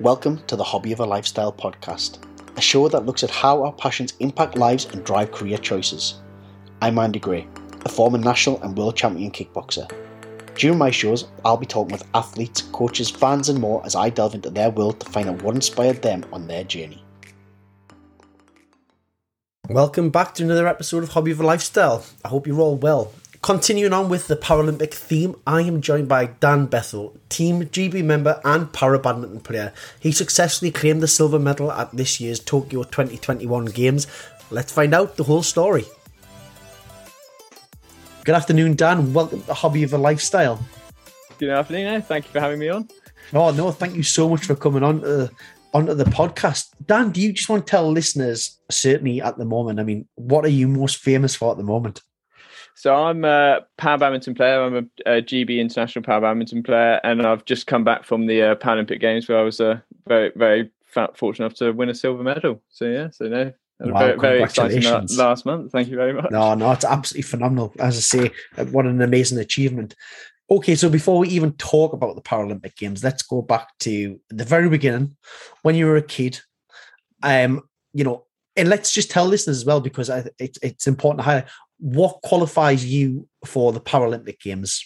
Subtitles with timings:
[0.00, 2.20] Welcome to the Hobby of a Lifestyle podcast,
[2.56, 6.22] a show that looks at how our passions impact lives and drive career choices.
[6.80, 7.46] I'm Andy Gray,
[7.84, 9.92] a former national and world champion kickboxer.
[10.54, 14.34] During my shows, I'll be talking with athletes, coaches, fans, and more as I delve
[14.34, 17.04] into their world to find out what inspired them on their journey.
[19.68, 22.06] Welcome back to another episode of Hobby of a Lifestyle.
[22.24, 23.12] I hope you're all well.
[23.42, 28.38] Continuing on with the Paralympic theme, I am joined by Dan Bethell, Team GB member
[28.44, 29.72] and para badminton player.
[29.98, 34.06] He successfully claimed the silver medal at this year's Tokyo 2021 Games.
[34.50, 35.86] Let's find out the whole story.
[38.24, 39.14] Good afternoon, Dan.
[39.14, 40.62] Welcome to Hobby of a Lifestyle.
[41.38, 41.86] Good afternoon.
[41.86, 42.00] Eh?
[42.02, 42.88] Thank you for having me on.
[43.32, 45.30] Oh no, thank you so much for coming on to,
[45.72, 46.74] onto the podcast.
[46.84, 50.44] Dan, do you just want to tell listeners, certainly at the moment, I mean, what
[50.44, 52.02] are you most famous for at the moment?
[52.76, 54.62] So I'm a para badminton player.
[54.62, 58.42] I'm a, a, GB international para badminton player, and I've just come back from the
[58.42, 60.70] uh, Paralympic Games where I was uh, very, very
[61.14, 62.62] fortunate enough to win a silver medal.
[62.70, 64.82] So yeah, so no, wow, very, very exciting
[65.16, 65.72] last month.
[65.72, 66.30] Thank you very much.
[66.30, 67.72] No, no, it's absolutely phenomenal.
[67.78, 69.94] As I say, uh, what an amazing achievement.
[70.50, 74.44] Okay, so before we even talk about the Paralympic Games, let's go back to the
[74.44, 75.16] very beginning
[75.62, 76.40] when you were a kid.
[77.22, 78.24] Um, you know,
[78.56, 81.46] and let's just tell listeners as well because I, it, it's important to highlight
[81.80, 84.84] what qualifies you for the Paralympic Games?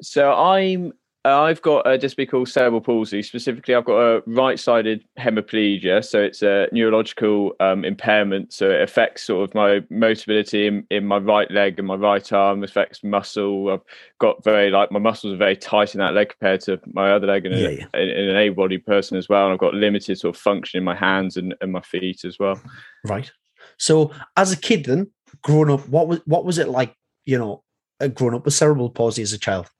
[0.00, 3.22] So I'm I've got a disability called cerebral palsy.
[3.22, 8.54] Specifically, I've got a right-sided hemiplegia, so it's a neurological um, impairment.
[8.54, 12.32] So it affects sort of my motility in, in my right leg and my right
[12.32, 12.64] arm.
[12.64, 13.70] Affects muscle.
[13.70, 13.82] I've
[14.18, 17.26] got very like my muscles are very tight in that leg compared to my other
[17.26, 17.86] leg and yeah, yeah.
[17.92, 19.44] In, in an able-bodied person as well.
[19.44, 22.38] And I've got limited sort of function in my hands and, and my feet as
[22.38, 22.58] well.
[23.04, 23.30] Right.
[23.76, 25.10] So as a kid, then
[25.42, 26.94] growing up, what was what was it like?
[27.24, 27.62] You know,
[28.00, 29.70] uh, growing up with cerebral palsy as a child.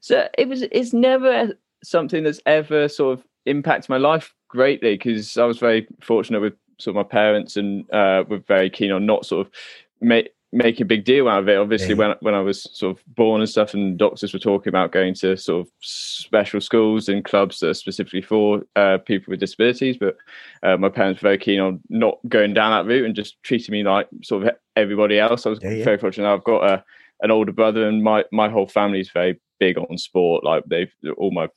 [0.00, 0.62] So it was.
[0.62, 5.86] It's never something that's ever sort of impacted my life greatly because I was very
[6.00, 9.52] fortunate with sort of my parents and uh, were very keen on not sort of
[10.00, 11.58] make make a big deal out of it.
[11.58, 11.94] Obviously, yeah.
[11.94, 15.14] when when I was sort of born and stuff, and doctors were talking about going
[15.14, 19.96] to sort of special schools and clubs that are specifically for uh, people with disabilities.
[19.98, 20.16] But
[20.62, 23.72] uh, my parents were very keen on not going down that route and just treating
[23.72, 25.46] me like sort of everybody else.
[25.46, 25.84] I was yeah, yeah.
[25.84, 26.32] very fortunate.
[26.32, 26.84] I've got a
[27.20, 30.44] an older brother, and my my whole family is very big on sport.
[30.44, 31.48] Like they've all my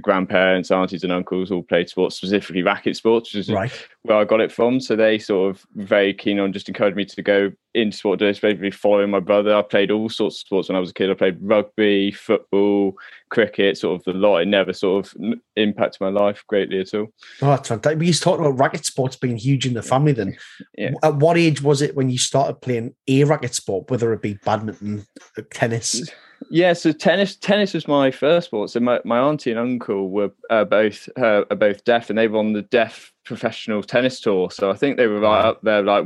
[0.00, 3.72] grandparents, aunties, and uncles all played sports, specifically racket sports, which is right.
[4.02, 4.80] where I got it from.
[4.80, 8.70] So they sort of very keen on just encouraging me to go into sport, basically
[8.70, 9.54] following my brother.
[9.54, 11.10] I played all sorts of sports when I was a kid.
[11.10, 12.96] I played rugby, football,
[13.30, 14.38] cricket, sort of the lot.
[14.38, 17.08] It never sort of impacted my life greatly at all.
[17.42, 17.98] Oh, that's fantastic.
[17.98, 20.36] We used to talk about racket sports being huge in the family then.
[20.76, 20.92] Yeah.
[21.02, 24.34] At what age was it when you started playing a racket sport, whether it be
[24.44, 25.06] badminton,
[25.36, 26.10] uh, tennis?
[26.50, 28.70] Yeah, so tennis tennis was my first sport.
[28.70, 32.28] So my, my auntie and uncle were uh, both uh, are both deaf, and they
[32.28, 34.50] were on the deaf professional tennis tour.
[34.50, 36.04] So I think they were right up there, like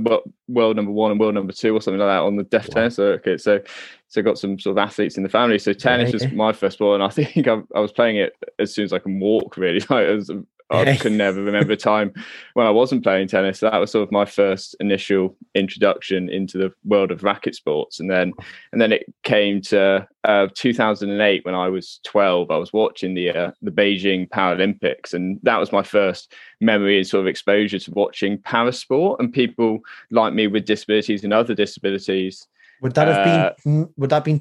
[0.49, 2.75] world number one and world number two or something like that on the deaf wow.
[2.75, 3.41] tennis circuit.
[3.41, 3.61] So
[4.09, 5.59] so got some sort of athletes in the family.
[5.59, 6.27] So tennis yeah.
[6.27, 8.93] was my first sport, and I think I, I, was playing it as soon as
[8.93, 9.57] I can walk.
[9.57, 10.31] Really, like it was
[10.71, 12.13] I can never remember a time
[12.55, 13.61] when I wasn't playing tennis.
[13.61, 18.11] That was sort of my first initial introduction into the world of racket sports, and
[18.11, 18.33] then
[18.73, 22.51] and then it came to uh, 2008 when I was 12.
[22.51, 27.07] I was watching the uh, the Beijing Paralympics, and that was my first memory and
[27.07, 29.81] sort of exposure to watching parasport and people
[30.11, 32.47] like me with disabilities and other disabilities.
[32.83, 33.89] Would that have uh, been?
[33.97, 34.39] Would that have been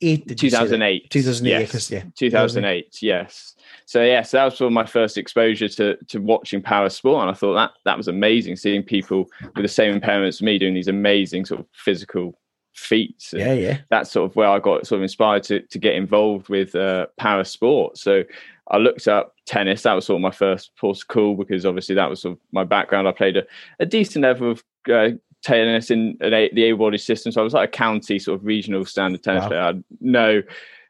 [0.00, 1.10] 2008?
[1.10, 1.10] 2008.
[1.10, 1.60] 2008.
[1.74, 1.90] Yes.
[1.90, 2.02] Yeah.
[2.14, 3.02] 2008.
[3.02, 3.54] Yes.
[3.84, 6.90] So yes, yeah, so that was sort of my first exposure to to watching para
[6.90, 10.42] sport, and I thought that that was amazing, seeing people with the same impairments as
[10.42, 12.38] me doing these amazing sort of physical
[12.74, 13.34] feats.
[13.36, 13.78] yeah, yeah.
[13.90, 17.06] That's sort of where I got sort of inspired to to get involved with uh,
[17.16, 17.98] para sport.
[17.98, 18.24] So
[18.70, 19.82] I looked up tennis.
[19.82, 22.40] That was sort of my first port of call because obviously that was sort of
[22.52, 23.08] my background.
[23.08, 23.44] I played a,
[23.80, 25.10] a decent level of uh,
[25.48, 28.84] tennis in a, the able-bodied system, so I was like a county sort of regional
[28.84, 29.48] standard tennis wow.
[29.48, 29.60] player.
[29.60, 30.42] I had no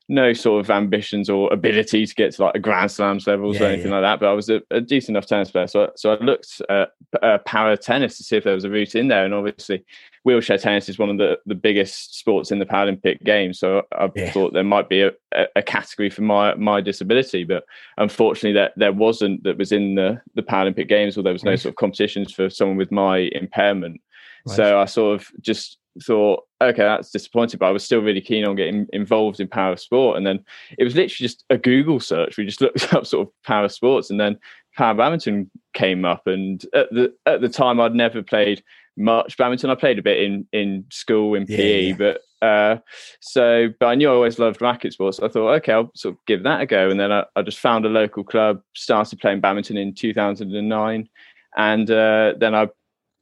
[0.08, 3.64] no sort of ambitions or ability to get to like a Grand Slams levels yeah,
[3.64, 3.98] or anything yeah.
[3.98, 4.20] like that.
[4.20, 6.92] But I was a, a, decent enough tennis player, so so I looked at
[7.22, 9.24] uh, para tennis to see if there was a route in there.
[9.24, 9.84] And obviously,
[10.24, 13.58] wheelchair tennis is one of the, the biggest sports in the Paralympic Games.
[13.58, 14.32] So I yeah.
[14.32, 15.12] thought there might be a,
[15.56, 17.64] a, category for my my disability, but
[17.98, 21.56] unfortunately, that there wasn't that was in the the Paralympic Games, or there was no
[21.56, 24.00] sort of competitions for someone with my impairment.
[24.46, 24.56] Right.
[24.56, 28.46] So I sort of just thought, okay, that's disappointing, but I was still really keen
[28.46, 30.16] on getting involved in para sport.
[30.16, 30.44] And then
[30.78, 32.36] it was literally just a Google search.
[32.36, 34.38] We just looked up sort of para sports, and then
[34.76, 36.26] para badminton came up.
[36.26, 38.62] And at the at the time, I'd never played
[38.96, 39.70] much badminton.
[39.70, 41.94] I played a bit in in school in PE, yeah.
[41.96, 42.78] but Uh,
[43.20, 45.16] so, but I knew I always loved racket sports.
[45.16, 46.88] So I thought, okay, I'll sort of give that a go.
[46.88, 51.08] And then I, I just found a local club, started playing badminton in 2009.
[51.56, 52.68] And uh, then I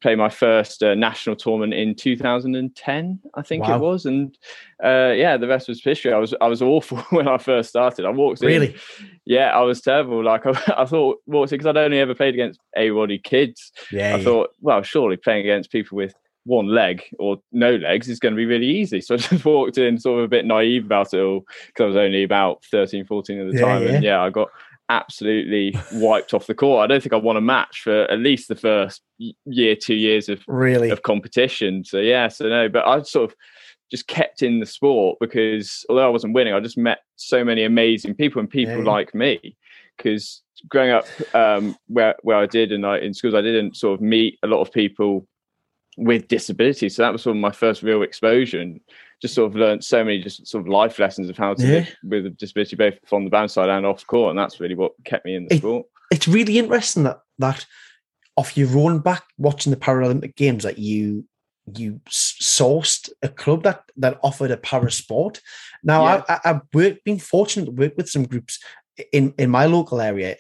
[0.03, 3.77] played my first uh, national tournament in 2010, I think wow.
[3.77, 4.05] it was.
[4.05, 4.37] And
[4.85, 6.13] uh, yeah, the rest was history.
[6.13, 8.05] I was I was awful when I first started.
[8.05, 8.49] I walked in.
[8.49, 8.77] Really?
[9.25, 10.23] Yeah, I was terrible.
[10.23, 13.73] Like I, I thought, walked in because I'd only ever played against able-bodied kids.
[13.91, 14.15] Yeah.
[14.15, 14.25] I yeah.
[14.25, 16.15] thought, well, surely playing against people with
[16.45, 19.01] one leg or no legs is going to be really easy.
[19.01, 21.87] So I just walked in sort of a bit naive about it all because I
[21.87, 23.83] was only about 13, 14 at the Yeah, time.
[23.83, 23.89] yeah.
[23.89, 24.49] And yeah, I got
[24.89, 26.85] absolutely wiped off the court.
[26.85, 29.03] I don't think I won a match for at least the first
[29.45, 30.91] year, two years of, Really?
[30.91, 31.85] of competition.
[31.85, 33.37] So yeah, so no, but I sort of
[33.91, 37.63] just kept in the sport because although I wasn't winning, I just met so many
[37.65, 38.85] amazing people and people Yeah.
[38.85, 39.57] like me.
[39.97, 43.95] Because growing up um, where where I did and I, in schools, I didn't sort
[43.95, 45.27] of meet a lot of people
[45.97, 46.89] with disability.
[46.89, 48.81] So that was sort of my first real exposure and
[49.23, 51.73] just sort of learned so many just sort of life lessons of how to Yeah.
[51.75, 54.31] live with a disability both on the band side and off court.
[54.31, 55.87] And that's really what kept me in the It- sport.
[56.11, 57.67] It's really interesting that that
[58.37, 61.25] off your own back watching the Paralympic Games that you
[61.77, 65.41] you sourced a club that that offered a para sport.
[65.83, 66.23] Now Yeah.
[66.29, 68.61] I, I, I've worked, been fortunate to work with some groups
[69.13, 70.37] in in my local area,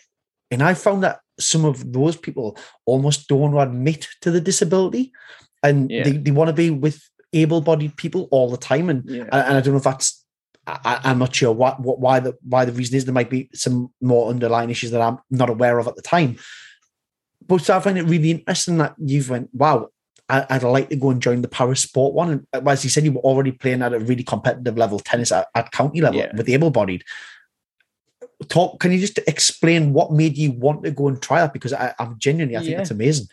[0.52, 5.12] and I found that some of those people almost don't admit to the disability,
[5.62, 6.04] and Yeah.
[6.04, 9.24] they, they want to be with able-bodied people all the time, and Yeah.
[9.32, 10.22] and, I don't know if that's
[10.68, 13.04] I, I'm not sure what, what why the why the reason is.
[13.04, 16.38] There might be some more underlying issues that I'm not aware of at the time.
[17.46, 19.90] But so I find it really interesting that you've went, wow,
[20.28, 22.30] I, I'd like to go and join the para sport one.
[22.30, 25.30] And uh, as you said, you were already playing at a really competitive level, tennis
[25.30, 26.32] at, at county level Yeah.
[26.36, 27.04] with the able-bodied.
[28.48, 28.80] Talk.
[28.80, 31.52] Can you just explain what made you want to go and try that?
[31.52, 32.80] Because I, I'm genuinely, I think Yeah.
[32.80, 33.28] it's amazing.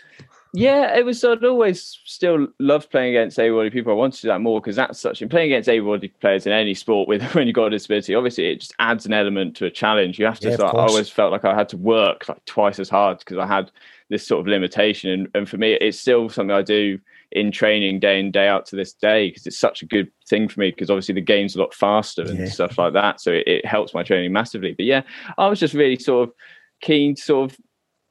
[0.55, 1.23] Yeah, it was.
[1.23, 3.91] I'd always still loved playing against able-bodied people.
[3.91, 5.21] I wanted to do that more because that's such.
[5.23, 8.45] And playing against able-bodied players in any sport with when you've got a disability, obviously,
[8.51, 10.19] it just adds an element to a challenge.
[10.19, 10.49] You have to.
[10.49, 13.39] Yeah, sort I always felt like I had to work like twice as hard because
[13.39, 13.71] I had
[14.09, 15.09] this sort of limitation.
[15.09, 16.99] And, and for me, it's still something I do
[17.31, 20.47] in training day in day out to this day because it's such a good thing
[20.47, 22.45] for me because obviously the game's a lot faster and Yeah.
[22.45, 23.21] stuff like that.
[23.21, 24.73] So it, it helps my training massively.
[24.73, 25.01] But yeah,
[25.39, 26.35] I was just really sort of
[26.79, 27.57] keen to sort of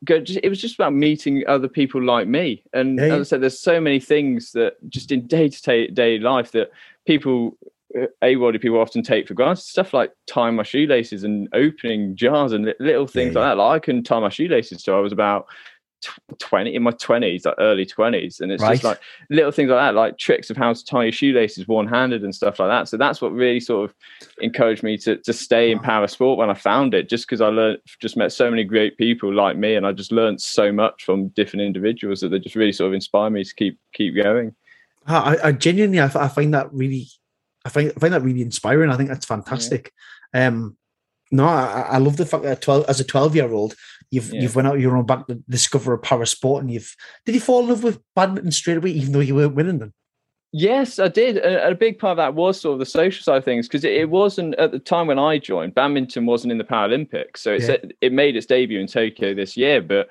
[0.04, 2.62] go it was just about meeting other people like me.
[2.72, 3.14] And Yeah, yeah.
[3.14, 6.70] as i said there's so many things that just in day-to-day life that
[7.06, 7.56] people
[7.98, 9.62] uh, able people often take for granted.
[9.62, 13.56] Stuff like tying my shoelaces and opening jars and little things Yeah, like that.
[13.58, 15.46] Like i couldn't tie my shoelaces till i was about
[16.38, 18.72] 20 in my 20s like early 20s and it's Right.
[18.72, 19.00] just like
[19.30, 22.58] little things like that like tricks of how to tie your shoelaces one-handed and stuff
[22.58, 23.90] like that so that's what really sort of
[24.40, 27.48] encouraged me to, to stay in para sport when I found it, just because I
[27.48, 31.04] learned, just met so many great people like me, and I just learned so much
[31.04, 34.54] from different individuals that they just really sort of inspire me to keep keep going.
[35.06, 37.08] I, I genuinely, I find that really,
[37.64, 38.90] I find, I find that really inspiring.
[38.90, 39.92] I think that's fantastic.
[40.34, 40.76] Um,
[41.30, 43.74] no, I, I love the fact that 12, as a 12 year old,
[44.12, 44.42] you've, Yeah.
[44.42, 46.94] you've went out your own back to discover a para sport and you've,
[47.26, 49.92] did you fall in love with badminton straight away, even though you weren't winning them?
[50.54, 51.38] Yes, I did.
[51.38, 53.84] A, a big part of that was sort of the social side of things because
[53.84, 55.74] it, it wasn't at the time when I joined.
[55.74, 57.78] Badminton wasn't in the Paralympics, so it's Yeah.
[58.02, 59.80] it made its debut in Tokyo this year.
[59.80, 60.08] But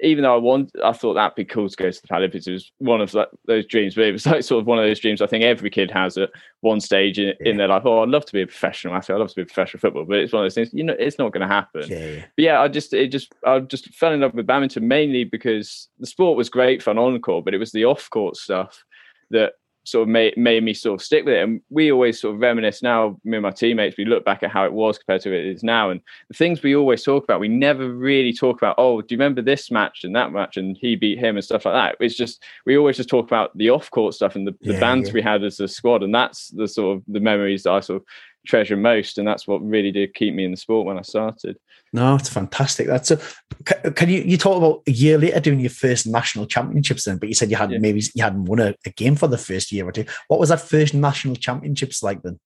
[0.00, 2.46] even though I want, I thought that'd be cool to go to the Paralympics.
[2.46, 4.84] It was one of like, those dreams, but it was like sort of one of
[4.84, 7.50] those dreams I think every kid has at one stage in, Yeah.
[7.50, 7.82] in their life.
[7.86, 9.16] Oh, I'd love to be a professional athlete.
[9.16, 10.74] I'd love to be a professional football, but it's one of those things.
[10.74, 11.84] You know, it's not going to happen.
[11.88, 12.24] Yeah, yeah.
[12.36, 15.88] But yeah, I just it just I just fell in love with badminton mainly because
[15.98, 18.84] the sport was great fun on court, but it was the off court stuff
[19.30, 19.54] that
[19.86, 21.42] sort of made made me sort of stick with it.
[21.42, 24.50] And we always sort of reminisce now, me and my teammates, we look back at
[24.50, 25.90] how it was compared to it is now.
[25.90, 29.18] And the things we always talk about, we never really talk about, oh, do you
[29.18, 32.04] remember this match and that match and he beat him and stuff like that.
[32.04, 34.80] It's just we always just talk about the off court stuff and the, the Yeah,
[34.80, 35.14] bands yeah.
[35.14, 36.02] we had as a squad.
[36.02, 38.06] And that's the sort of the memories that I sort of
[38.46, 39.18] treasure most.
[39.18, 41.58] And that's what really did keep me in the sport when I started.
[41.92, 42.86] No, it's fantastic.
[42.86, 43.20] That's a,
[43.64, 47.18] can, can you, you talk about a year later doing your first national championships then,
[47.18, 47.80] but you said you hadn't, Yeah.
[47.80, 50.04] maybe you hadn't won a, a game for the first year or two.
[50.28, 52.38] What was that first national championships like then?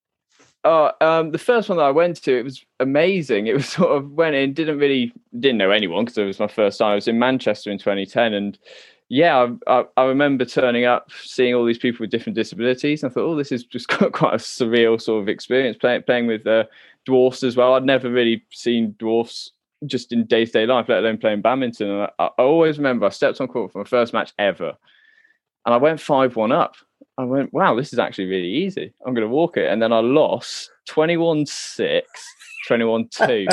[0.62, 3.46] Oh, um, the first one that I went to, it was amazing.
[3.46, 6.48] It was sort of went in, didn't really didn't know anyone because it was my
[6.48, 6.92] first time.
[6.92, 8.58] I was in Manchester in 2010, and
[9.10, 13.02] yeah, I, I, I remember turning up, seeing all these people with different disabilities.
[13.02, 15.76] And I thought, oh, this is just quite, a surreal sort of experience.
[15.76, 16.64] Playing playing with uh,
[17.04, 17.74] dwarfs as well.
[17.74, 19.50] I'd never really seen dwarfs
[19.84, 21.90] just in day to day life, let alone playing badminton.
[21.90, 24.76] And I, I always remember I stepped on court for my first match ever,
[25.66, 26.76] and I went five one up.
[27.18, 28.94] I went, wow, this is actually really easy.
[29.04, 29.70] I'm going to walk it.
[29.70, 32.08] And then I lost 21 6,
[32.66, 33.46] 21 2.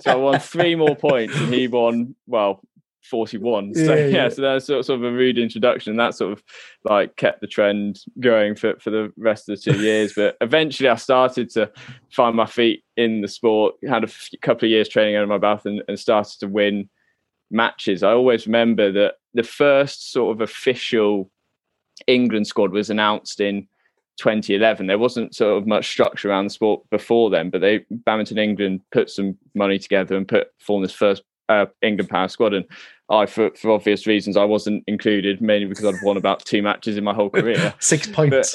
[0.06, 2.60] I won three more points and he won, well,
[3.08, 3.72] 41.
[3.74, 4.28] So yeah, yeah, yeah.
[4.28, 5.90] so that's sort of a rude introduction.
[5.90, 6.42] And that sort of
[6.84, 10.12] like kept the trend going for, for the rest of the two years.
[10.14, 11.70] But eventually I started to
[12.10, 14.10] find my feet in the sport, had a
[14.42, 16.88] couple of years training under my belt and, and started to win
[17.50, 18.02] matches.
[18.02, 21.30] I always remember that the first sort of official
[22.06, 23.66] England squad was announced in
[24.18, 24.86] 2011.
[24.86, 28.80] There wasn't sort of much structure around the sport before then, but they Badminton England
[28.92, 32.54] put some money together and put formed this first uh, England para squad.
[32.54, 32.66] And
[33.10, 36.96] I, for, for obvious reasons, I wasn't included mainly because I'd won about two matches
[36.96, 37.72] in my whole career.
[37.80, 38.30] Six points.
[38.30, 38.54] But,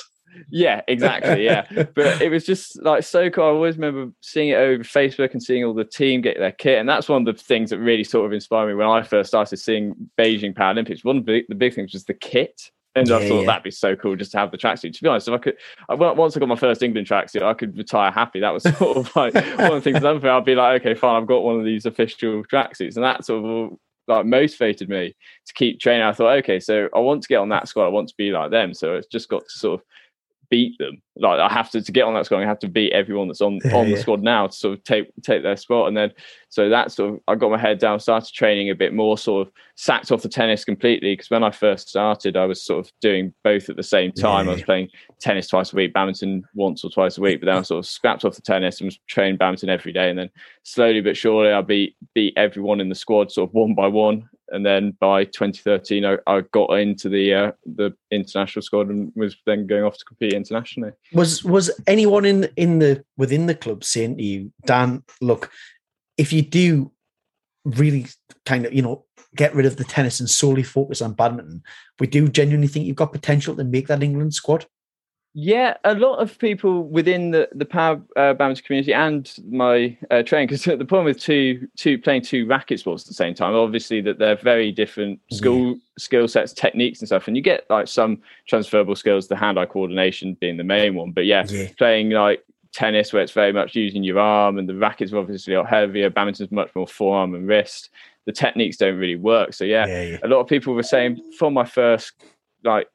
[0.49, 1.45] yeah, exactly.
[1.45, 3.45] Yeah, but it was just like so cool.
[3.45, 6.79] I always remember seeing it over Facebook and seeing all the team get their kit,
[6.79, 9.27] and that's one of the things that really sort of inspired me when I first
[9.27, 11.03] started seeing Beijing Paralympics.
[11.03, 12.71] One of the, the big things was the kit.
[12.95, 13.45] And yeah, I thought yeah.
[13.47, 14.93] that'd be so cool just to have the tracksuit.
[14.93, 15.55] To be honest, if I could,
[15.89, 18.39] I, once I got my first England tracksuit, I could retire happy.
[18.39, 19.97] That was sort of like one of the things.
[19.97, 23.03] Another thing, I'd be like, okay, fine, I've got one of these official tracksuits, and
[23.03, 26.05] that sort of like motivated me to keep training.
[26.05, 27.85] I thought, okay, so I want to get on that squad.
[27.85, 28.73] I want to be like them.
[28.73, 29.85] So it's just got to sort of
[30.53, 31.01] beat them.
[31.15, 32.43] Like I have to to get on that squad.
[32.43, 34.83] I have to beat everyone that's on yeah, on the squad now to sort of
[34.83, 35.87] take take their spot.
[35.87, 36.11] And then
[36.49, 39.47] so that sort of I got my head down, started training a bit more, sort
[39.47, 42.91] of sacked off the tennis completely because when I first started, I was sort of
[43.01, 44.45] doing both at the same time.
[44.45, 47.47] Yeah, I was playing tennis twice a week, badminton once or twice a week, but
[47.47, 50.11] then I sort of scrapped off the tennis and was training badminton every day.
[50.11, 50.29] And then
[50.61, 54.29] slowly but surely, I beat beat everyone in the squad sort of one by one
[54.49, 59.35] and then by 2013 I, I got into the uh, the international squad and was
[59.45, 60.91] then going off to compete internationally.
[61.13, 65.51] Was was anyone in in the within the club saying to you, Dan, look,
[66.17, 66.91] if you do
[67.65, 68.07] really
[68.45, 71.63] kind of you know get rid of the tennis and solely focus on badminton,
[71.99, 74.65] we do genuinely think you've got potential to make that England squad?
[75.35, 80.21] Yeah, a lot of people within the the para uh, badminton community and my uh,
[80.21, 83.55] training because the problem with two two playing two racket sports at the same time,
[83.55, 85.75] obviously that they're very different school yeah.
[85.97, 90.35] skill sets, techniques, and stuff, and you get like some transferable skills, the hand-eye coordination
[90.39, 91.11] being the main one.
[91.11, 94.75] But yeah, yeah, playing like tennis where it's very much using your arm, and the
[94.75, 96.11] rackets are obviously a lot heavier.
[96.11, 97.89] Badminton's much more forearm and wrist.
[98.25, 99.53] The techniques don't really work.
[99.53, 102.13] So yeah, yeah a lot of people were saying from my first
[102.63, 102.87] like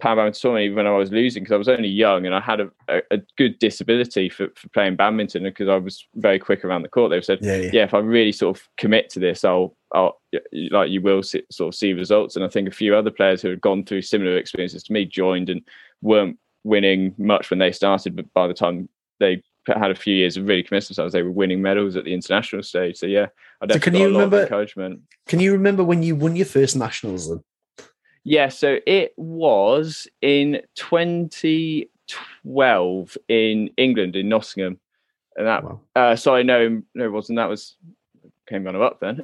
[0.00, 2.60] para badminton tournament when I was losing because I was only young and I had
[2.60, 6.82] a, a, a, good disability for, for playing badminton because I was very quick around
[6.82, 7.10] the court.
[7.10, 7.70] They've said, yeah, yeah.
[7.72, 10.20] yeah, if I really sort of commit to this, I'll, I'll
[10.70, 12.34] like you will see, sort of see results.
[12.34, 15.04] And I think a few other players who had gone through similar experiences to me
[15.04, 15.62] joined and
[16.02, 18.88] weren't winning much when they started, but by the time
[19.20, 22.12] they had a few years of really committing themselves, they were winning medals at the
[22.12, 22.96] international stage.
[22.96, 23.26] So yeah,
[23.60, 25.00] I definitely so can you remember, encouragement.
[25.28, 27.42] Can you remember when you won your first nationals then?
[28.24, 34.80] Yeah, so it was in 2012 in England, in Nottingham.
[35.36, 35.80] And that, wow.
[35.94, 37.36] uh, sorry, no, no, it wasn't.
[37.36, 37.76] That was,
[38.48, 39.22] came runner up then.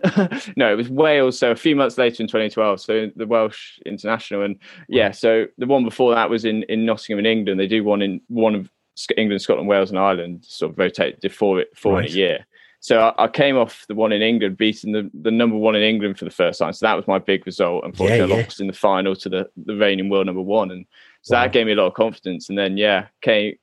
[0.57, 1.39] no, it was Wales.
[1.39, 2.81] So a few months later in 2012.
[2.81, 4.43] So the Welsh International.
[4.43, 4.57] And
[4.89, 7.59] yeah, so the one before that was in, in Nottingham in England.
[7.59, 8.71] They do one in one of
[9.17, 12.05] England, Scotland, Wales, and Ireland, sort of rotate four, four right.
[12.07, 12.47] in a year.
[12.81, 15.83] So I, I, came off the one in England, beating the, the number one in
[15.83, 16.73] England for the first time.
[16.73, 17.85] So that was my big result.
[17.85, 18.41] Unfortunately, yeah, yeah.
[18.41, 20.71] I lost in the final to the, the reigning world number one.
[20.71, 20.87] And
[21.21, 21.43] so wow.
[21.43, 22.49] that gave me a lot of confidence.
[22.49, 23.57] And then, yeah, came,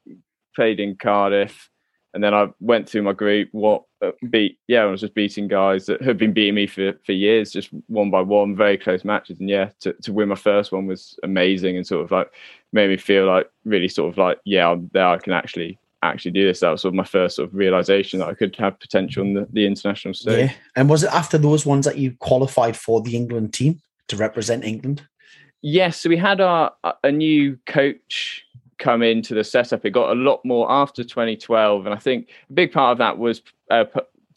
[0.55, 1.69] played in Cardiff.
[2.13, 5.47] And then I went through my group, what uh, beat, yeah, I was just beating
[5.47, 9.03] guys that had been beating me for, for years, just one by one, very close
[9.03, 9.39] matches.
[9.39, 12.31] And yeah, to, to win my first one was amazing and sort of like
[12.71, 16.31] made me feel like really sort of like, yeah, I'm there, I can actually actually
[16.31, 16.59] do this.
[16.59, 19.33] That was sort of my first sort of realization that I could have potential in
[19.33, 20.49] the, the international stage.
[20.49, 20.55] Yeah.
[20.75, 24.63] And was it after those ones that you qualified for the England team to represent
[24.63, 25.03] England?
[25.61, 25.97] Yes.
[25.97, 26.71] So we had our
[27.03, 28.45] a new coach
[28.77, 29.85] come into the setup.
[29.85, 33.17] It got a lot more after 2012, and I think a big part of that
[33.17, 33.85] was uh,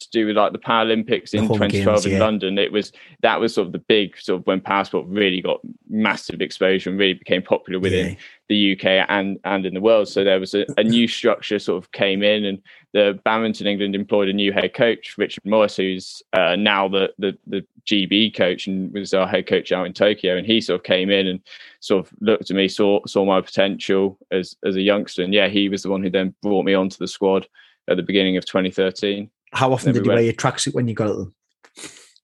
[0.01, 2.19] to do with like the Paralympics in 2012 games, in yeah.
[2.19, 2.57] London.
[2.57, 2.91] It was
[3.21, 6.89] that was sort of the big sort of when para sport really got massive exposure
[6.89, 8.15] and really became popular within yeah.
[8.49, 10.07] the UK and and in the world.
[10.07, 12.61] So there was a, a, new structure sort of came in, and
[12.93, 17.37] the badminton England employed a new head coach, Richard Morris, who's uh, now the, the
[17.47, 20.37] the GB coach and was our head coach out in Tokyo.
[20.37, 21.39] And he sort of came in and
[21.79, 25.47] sort of looked at me, saw saw my potential as as a youngster, and yeah,
[25.47, 27.47] he was the one who then brought me onto the squad
[27.89, 29.29] at the beginning of 2013.
[29.51, 31.33] How often did you wear your tracksuit when you got them?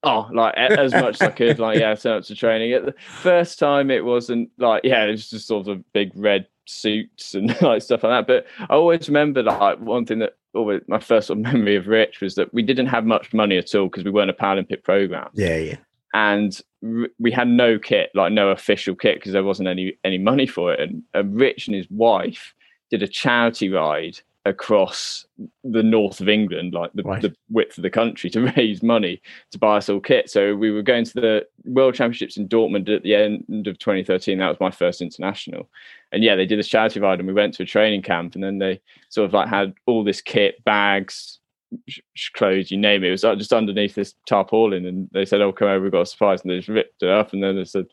[0.03, 1.59] Oh, like as much as I could.
[1.59, 2.71] Like, yeah, turn up to training.
[2.71, 6.47] At the first time, it wasn't like, yeah, it was just sort of big red
[6.65, 8.27] suits and like stuff like that.
[8.27, 11.87] But I always remember like one thing that always my first sort of memory of
[11.87, 14.83] Rich was that we didn't have much money at all because we weren't a Paralympic
[14.83, 15.29] program.
[15.33, 15.77] Yeah, yeah.
[16.13, 20.17] And r- we had no kit, like no official kit, because there wasn't any any
[20.17, 20.79] money for it.
[20.79, 22.53] And, and Rich and his wife
[22.89, 25.25] did a charity ride across
[25.63, 27.21] the north of England, like the, Right.
[27.21, 30.29] the width of the country, to raise money to buy us all kit.
[30.29, 34.37] So we were going to the World Championships in Dortmund at the end of 2013.
[34.37, 35.69] That was my first international,
[36.11, 38.43] and yeah, they did this charity ride, and we went to a training camp, and
[38.43, 41.39] then they sort of like had all this kit, bags,
[42.33, 43.07] clothes, you name it.
[43.07, 46.01] It was uh, just underneath this tarpaulin, and they said, "Oh, come over, we've got
[46.01, 47.87] a surprise," and they just ripped it up, and then they said.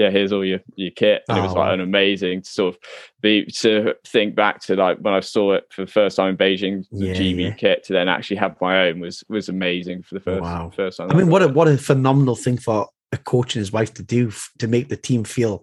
[0.00, 1.74] Yeah, here's all your, your kit, and it was Oh, like wow.
[1.74, 2.80] an amazing to sort of
[3.20, 6.36] be to think back to like when I saw it for the first time in
[6.38, 7.54] Beijing, the Yeah, GB yeah.
[7.54, 10.70] kit to then actually have my own was was amazing for the first Wow.
[10.74, 11.10] first time.
[11.10, 14.02] I mean, what a what a phenomenal thing for a coach and his wife to
[14.02, 15.60] do f- to make the team feel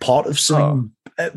[0.00, 0.92] part of something.
[1.18, 1.30] uh,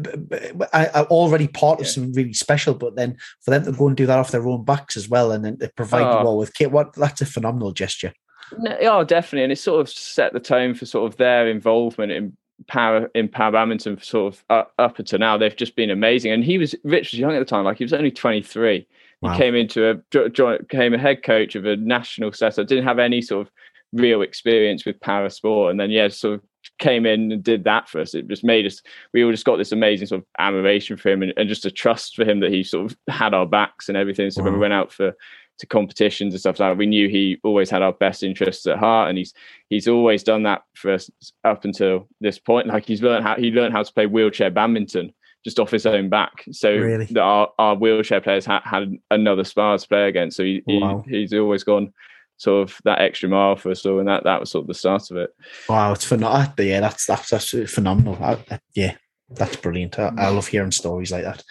[0.74, 1.88] I, I already part of Oh.
[1.88, 1.94] Yeah.
[1.94, 4.64] something really special, but then for them to go and do that off their own
[4.64, 6.22] backs as well, and then provide Oh.
[6.22, 8.14] you all with kit, what that's a phenomenal gesture.
[8.58, 12.12] No, oh, definitely, and it sort of set the tone for sort of their involvement
[12.12, 12.36] in
[12.68, 15.38] para in para badminton for sort of up, up until now.
[15.38, 17.84] They've just been amazing, and he was Rich was young at the time, like he
[17.84, 18.88] was only twenty three.
[19.22, 19.34] Wow.
[19.34, 22.70] He came into a jo- jo- came a head coach of a national set setup,
[22.70, 23.54] didn't have any sort of
[23.92, 26.42] real experience with para sport, and then yeah, sort of
[26.78, 28.14] came in and did that for us.
[28.14, 28.82] It just made us.
[29.14, 31.72] We all just got this amazing sort of admiration for him, and, and just a
[31.72, 34.32] trust for him that he sort of had our backs and everything.
[34.32, 35.14] So when we went out for
[35.60, 38.78] to competitions and stuff like that, we knew he always had our best interests at
[38.80, 39.34] heart, and he's
[39.70, 41.10] he's always done that for us
[41.44, 42.68] up until this point.
[42.68, 45.14] Like he's learned how he learned how to play wheelchair badminton
[45.46, 46.44] just off his own back.
[46.52, 47.06] So Really?
[47.06, 50.36] that our, our wheelchair players ha- had another spar to play against.
[50.36, 51.94] So he, he- he's always gone
[52.36, 54.74] sort of that extra mile for us all, and that that was sort of the
[54.74, 55.30] start of it.
[55.70, 56.42] Wow, it's phenomenal.
[56.58, 58.18] Uh, yeah, that's that's absolutely phenomenal.
[58.22, 58.96] I- I- yeah,
[59.30, 60.00] that's brilliant.
[60.00, 61.44] I, I love hearing stories like that.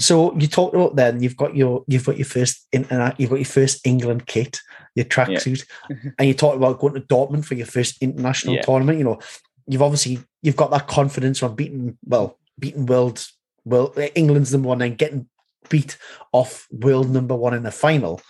[0.00, 3.30] So you talked about then you've got your you've got your first internet uh, you've
[3.30, 4.60] got your first England kit,
[4.94, 5.64] your tracksuit,
[6.18, 8.62] and you talked about going to Dortmund for your first international Yeah.
[8.62, 8.98] tournament.
[8.98, 9.18] You know,
[9.66, 13.26] you've obviously you've got that confidence from beating well beating world
[13.64, 15.26] well eh, England's number one and getting
[15.68, 15.98] beat
[16.32, 18.20] off world number one in the final.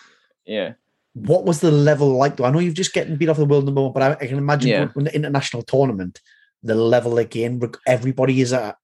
[0.46, 0.72] Yeah.
[1.12, 2.36] What was the level like?
[2.36, 4.26] Though I know you've just getting beat off the world number one, but I, I
[4.26, 4.86] can imagine Yeah.
[4.86, 6.20] to the international tournament,
[6.62, 7.60] the level again.
[7.86, 8.76] Everybody is at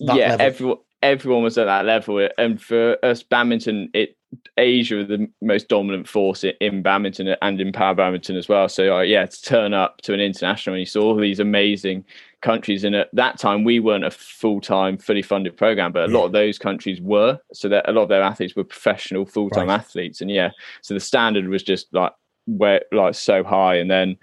[0.00, 0.46] that yeah, level.
[0.46, 4.16] everyone everyone was at that level, and for us, badminton, it
[4.58, 8.68] Asia are the most dominant force in, in badminton and in power badminton as well.
[8.68, 12.04] So uh, yeah, to turn up to an international, and you saw all these amazing
[12.42, 16.12] countries, and at that time we weren't a full time, fully funded program, but a
[16.12, 17.38] lot of those countries were.
[17.52, 19.80] So that a lot of their athletes were professional, full time Right.
[19.80, 20.50] athletes, and yeah,
[20.82, 22.12] so the standard was just like
[22.46, 24.16] where like so high and then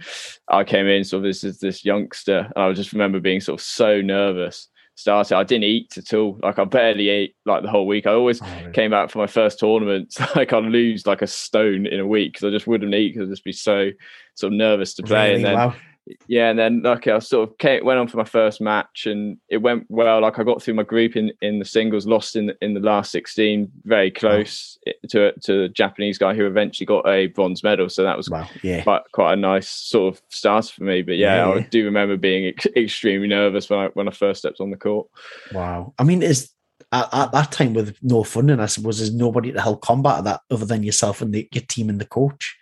[0.47, 3.59] i came in sort of this is this youngster and i just remember being sort
[3.59, 7.69] of so nervous started i didn't eat at all like i barely ate like the
[7.69, 8.71] whole week i always Oh, really?
[8.71, 12.33] came back for my first tournament like i'd lose like a stone in a week
[12.33, 13.89] because i just wouldn't eat because i'd just be so
[14.35, 15.35] sort of nervous to play Really?
[15.35, 15.75] and then wow.
[16.27, 19.37] Yeah, and then like I sort of came, went on for my first match, and
[19.49, 20.21] it went well.
[20.21, 23.11] Like I got through my group in, in the singles, lost in in the last
[23.11, 27.89] sixteen, very close eh, to to a Japanese guy who eventually got a bronze medal.
[27.89, 28.47] So that was Wow.
[28.61, 28.83] Yeah.
[28.83, 31.01] quite quite a nice sort of start for me.
[31.01, 34.39] But yeah, Yeah, I do remember being ex- extremely nervous when I when I first
[34.39, 35.07] stepped on the court.
[35.53, 35.93] Wow.
[35.97, 36.51] I mean, is
[36.91, 40.41] at, at that time with no funding, I suppose there's nobody to help combat that
[40.51, 42.55] other than yourself and the, your team and the coach.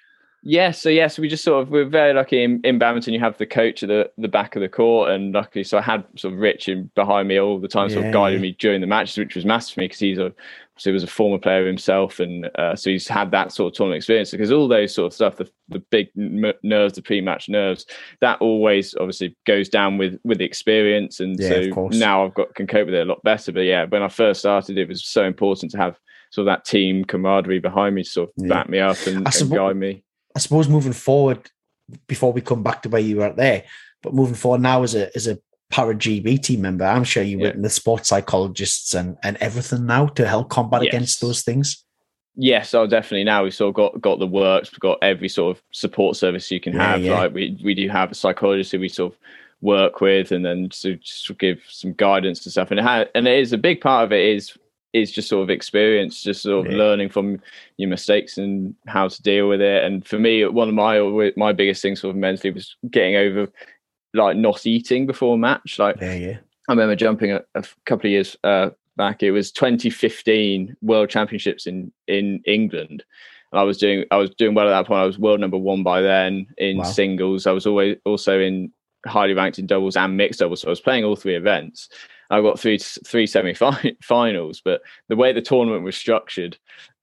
[0.46, 3.14] Yeah, so yeah, so we just sort of we're very lucky in, in badminton.
[3.14, 5.82] You have the coach at the, the back of the court, and luckily, so I
[5.82, 8.52] had sort of Rich in behind me all the time, sort Yeah, of guiding me
[8.60, 10.34] during the matches, which was massive for me because he's a
[10.76, 13.78] so he was a former player himself, and uh, so he's had that sort of
[13.78, 14.32] tournament experience.
[14.32, 17.86] Because all those sort of stuff, the the big n- nerves, the pre-match nerves,
[18.20, 22.54] that always obviously goes down with with the experience, and Yeah, so now I've got
[22.54, 23.54] can cope with it a lot better.
[23.54, 25.98] But yeah, when I first started, it was so important to have
[26.32, 28.50] sort of that team camaraderie behind me sort of Yeah.
[28.50, 30.04] back me up and, and guide me.
[30.36, 31.50] I suppose moving forward,
[32.08, 33.64] before we come back to where you were at there,
[34.02, 35.38] but moving forward now as a as a
[35.70, 37.46] para GB team member, I'm sure you Yeah.
[37.48, 40.94] written the sports psychologists and and everything now to help combat Yes.
[40.94, 41.84] against those things.
[42.36, 43.26] Yes, oh, definitely.
[43.26, 44.72] Now we've sort of got got the works.
[44.72, 47.02] We've got every sort of support service you can Yeah, have.
[47.04, 47.20] yeah.
[47.20, 49.20] Like we we do have a psychologist who we sort of
[49.62, 52.72] work with, and then to just give some guidance to stuff.
[52.72, 54.58] And it ha- and it is a big part of it is
[54.94, 56.78] is just sort of experience, just sort of Yeah.
[56.78, 57.42] learning from
[57.78, 59.84] your mistakes and how to deal with it.
[59.84, 63.52] And for me, one of my my biggest things sort of mentally was getting over
[64.14, 65.80] like not eating before a match.
[65.80, 66.38] Like Yeah, yeah.
[66.70, 69.24] I remember jumping a, a couple of years uh, back.
[69.24, 73.04] It was 2015 World Championships in in England,
[73.52, 75.00] and I was doing I was doing well at that point.
[75.02, 76.84] I was world number one by then in Wow.
[76.84, 77.48] singles.
[77.48, 78.72] I was always also in
[79.06, 80.62] highly ranked in doubles and mixed doubles.
[80.62, 81.90] So I was playing all three events.
[82.34, 83.54] I got three three semi
[84.04, 86.58] finals, but the way the tournament was structured,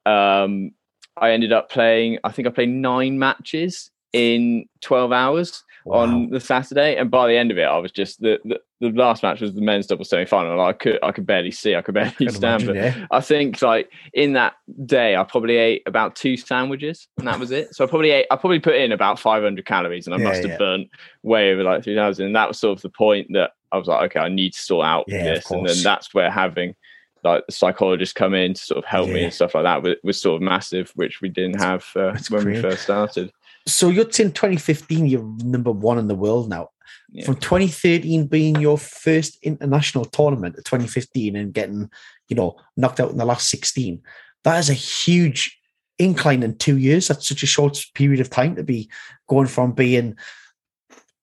[0.06, 0.72] um,
[1.16, 2.18] I ended up playing.
[2.24, 6.02] I think I played nine matches in 12 hours Wow.
[6.02, 8.90] on the Saturday, and by the end of it, I was just the, the the
[8.90, 10.60] last match was the men's double semi final.
[10.60, 12.64] I could I could barely see, I could barely I stand.
[12.64, 13.06] imagine, but yeah.
[13.10, 17.50] I think like in that day, I probably ate about two sandwiches, and that was
[17.50, 17.74] it.
[17.74, 20.42] So I probably ate, I probably put in about 500 calories, and I Yeah, must
[20.42, 20.58] have yeah.
[20.58, 20.88] burnt
[21.22, 22.26] way over like 3,000.
[22.26, 24.60] And that was sort of the point that I was like, okay, I need to
[24.60, 26.74] sort out Yeah, this, and then that's where having
[27.22, 29.96] like the psychologist come in to sort of help me and stuff like that was,
[30.02, 33.30] was sort of massive, which we didn't have uh, when we first started.
[33.66, 36.70] So you're in 2015, you're number one in the world now.
[37.12, 37.26] Yeah.
[37.26, 41.90] From 2013 being your first international tournament to 2015 and getting,
[42.28, 44.00] you know, knocked out in the last 16,
[44.44, 45.58] that is a huge
[45.98, 47.08] incline in two years.
[47.08, 48.88] That's such a short period of time to be
[49.28, 50.16] going from being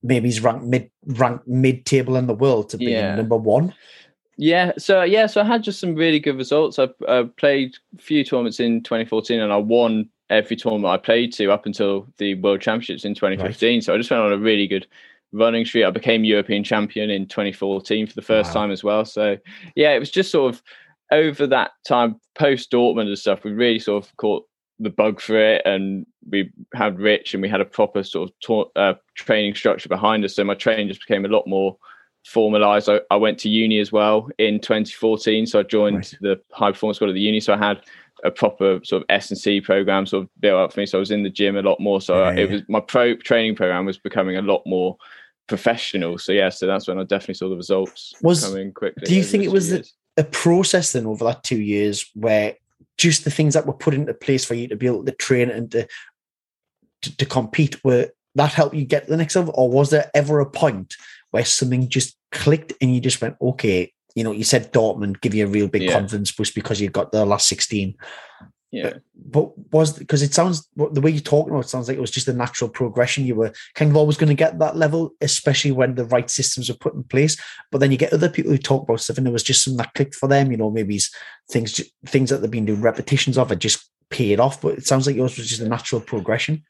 [0.03, 3.15] maybe he's ranked mid ranked mid table in the world to being Yeah.
[3.15, 3.73] number one.
[4.39, 6.77] Yeah, so yeah, so I had just some really good results.
[6.77, 11.33] I uh, played a few tournaments in 2014, and I won every tournament I played
[11.33, 13.81] to up until the World Championships in 2015.
[13.81, 14.86] So I just went on a really good
[15.31, 15.86] running streak.
[15.86, 18.62] I became European champion in 2014 for the first Wow.
[18.62, 19.05] time as well.
[19.05, 19.38] So
[19.75, 20.62] yeah, it was just sort of
[21.12, 23.43] over that time post Dortmund and stuff.
[23.43, 24.45] We really sort of caught
[24.79, 28.35] the bug for it, and we had Rich, and we had a proper sort of
[28.39, 30.35] ta- uh, training structure behind us.
[30.35, 31.77] So my training just became a lot more
[32.25, 32.89] formalized.
[32.89, 36.13] I, I went to uni as well in 2014, so I joined Right.
[36.21, 37.39] the high performance squad at the uni.
[37.39, 37.81] So I had
[38.23, 40.85] a proper sort of S and C program sort of built up for me.
[40.85, 42.01] So I was in the gym a lot more.
[42.01, 44.97] So Yeah, I, it was my pro training program was becoming a lot more
[45.47, 46.17] professional.
[46.17, 49.03] So yeah, so that's when I definitely saw the results Was- coming quickly.
[49.05, 49.71] do you think it was
[50.17, 52.55] a process then over that two years where
[52.97, 55.49] just the things that were put into place for you to be able to train
[55.49, 55.88] and to
[57.03, 60.10] to, to compete were that helped you get to the next level or was there
[60.13, 60.95] ever a point
[61.31, 65.36] where something just clicked and you just went okay you know you said Dortmund give
[65.36, 65.93] you a real big Yeah.
[65.93, 67.95] confidence boost because you got the last 16
[68.69, 68.95] Yeah.
[69.15, 72.12] but was because it sounds the way you're talking about it sounds like it was
[72.12, 75.71] just a natural progression you were kind of always going to get that level especially
[75.71, 77.38] when the right systems are put in place.
[77.71, 79.77] But then you get other people who talk about stuff and there was just something
[79.77, 80.99] that clicked for them you know maybe
[81.49, 84.62] things things that they've been doing repetitions of it just paid off.
[84.62, 86.63] But it sounds like yours was just a natural progression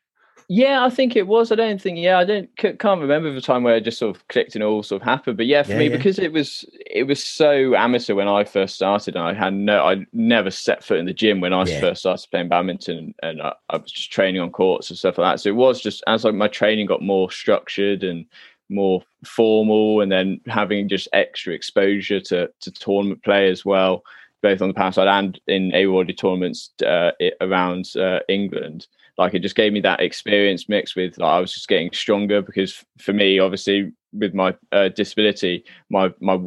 [0.50, 1.52] Yeah, I think it was.
[1.52, 1.98] I don't think.
[1.98, 4.64] Yeah, I don't c- can't remember the time where it just sort of clicked and
[4.64, 5.36] all sort of happened.
[5.36, 5.98] But yeah, for Yeah, me yeah.
[5.98, 9.86] because it was it was so amateur when I first started, and I had no,
[9.86, 11.82] I never set foot in the gym when I Yeah.
[11.82, 15.34] first started playing badminton, and I, I was just training on courts and stuff like
[15.34, 15.40] that.
[15.42, 18.26] So it was just as like my training got more structured and
[18.70, 24.02] more formal, and then having just extra exposure to to tournament play as well,
[24.42, 29.34] both on the para side and in A awarded tournaments uh, around uh, England like
[29.34, 32.84] it just gave me that experience mixed with like I was just getting stronger because
[33.00, 36.40] for me obviously with my uh, disability my my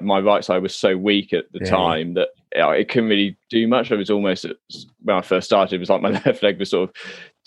[0.00, 1.70] my right side was so weak at the Yeah.
[1.70, 4.46] time that uh, it couldn't really do much it was almost
[5.02, 6.94] when I first started it was like my left leg was sort of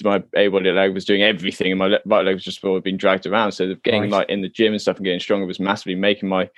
[0.04, 2.97] my able leg was doing everything and my right leg was just sort of being
[2.97, 4.12] dragged around so the- getting Right.
[4.12, 6.49] like in the gym and stuff and getting stronger was massively making my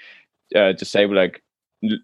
[0.56, 1.42] uh, disabled leg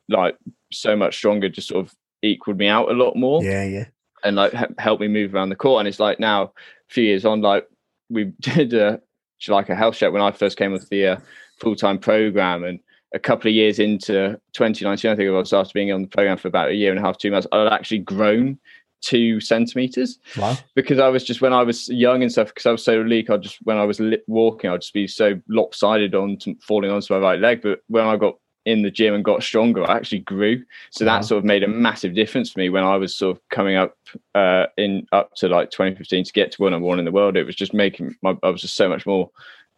[0.10, 0.38] like
[0.72, 3.86] so much stronger just sort of equaled me out a lot more yeah yeah
[4.23, 5.79] and like help me move around the court.
[5.79, 6.51] And it's like now, a
[6.89, 7.67] few years on, like
[8.09, 9.01] we did a
[9.49, 11.17] like a health check when I first came with the uh,
[11.59, 12.79] full time program, and
[13.13, 16.38] a couple of years into 2019, I think it was after being on the program
[16.38, 18.59] for about a year and a half, two months, I'd actually grown
[19.01, 22.71] two centimeters wow because I was just when I was young and stuff because I
[22.71, 23.29] was so weak.
[23.29, 27.13] I just when I was walking, I'd just be so lopsided on to, falling onto
[27.13, 27.62] my right leg.
[27.62, 30.63] But when I got in the gym and got stronger, I actually grew.
[30.91, 31.17] So Wow.
[31.17, 33.76] that sort of made a massive difference for me when I was sort of coming
[33.76, 33.97] up
[34.36, 37.38] uh, in up to like 2015 to get to one number one in the world.
[37.38, 39.30] It was just making my I was just so much more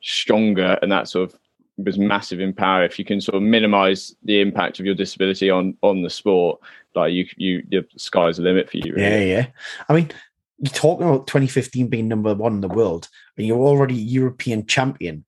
[0.02, 1.40] stronger, and that sort of
[1.78, 2.86] was massive in para.
[2.86, 6.60] If you can sort of minimize the impact of your disability on on the sport,
[6.94, 8.94] like you you the sky's the limit for you.
[8.94, 9.02] Really.
[9.02, 9.48] Yeah, yeah.
[9.90, 10.12] I mean,
[10.60, 15.26] you're talking about 2015 being number one in the world, and you're already European champion.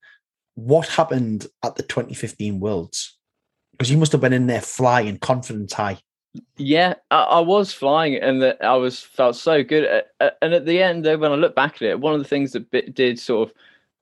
[0.56, 3.17] What happened at the 2015 Worlds?
[3.78, 6.00] Because you must have been in there flying, confidence high.
[6.58, 10.04] Yeah, I, I was flying, and that I was felt so good.
[10.20, 12.54] Uh, And at the end, when I look back at it, one of the things
[12.54, 13.56] that did sort of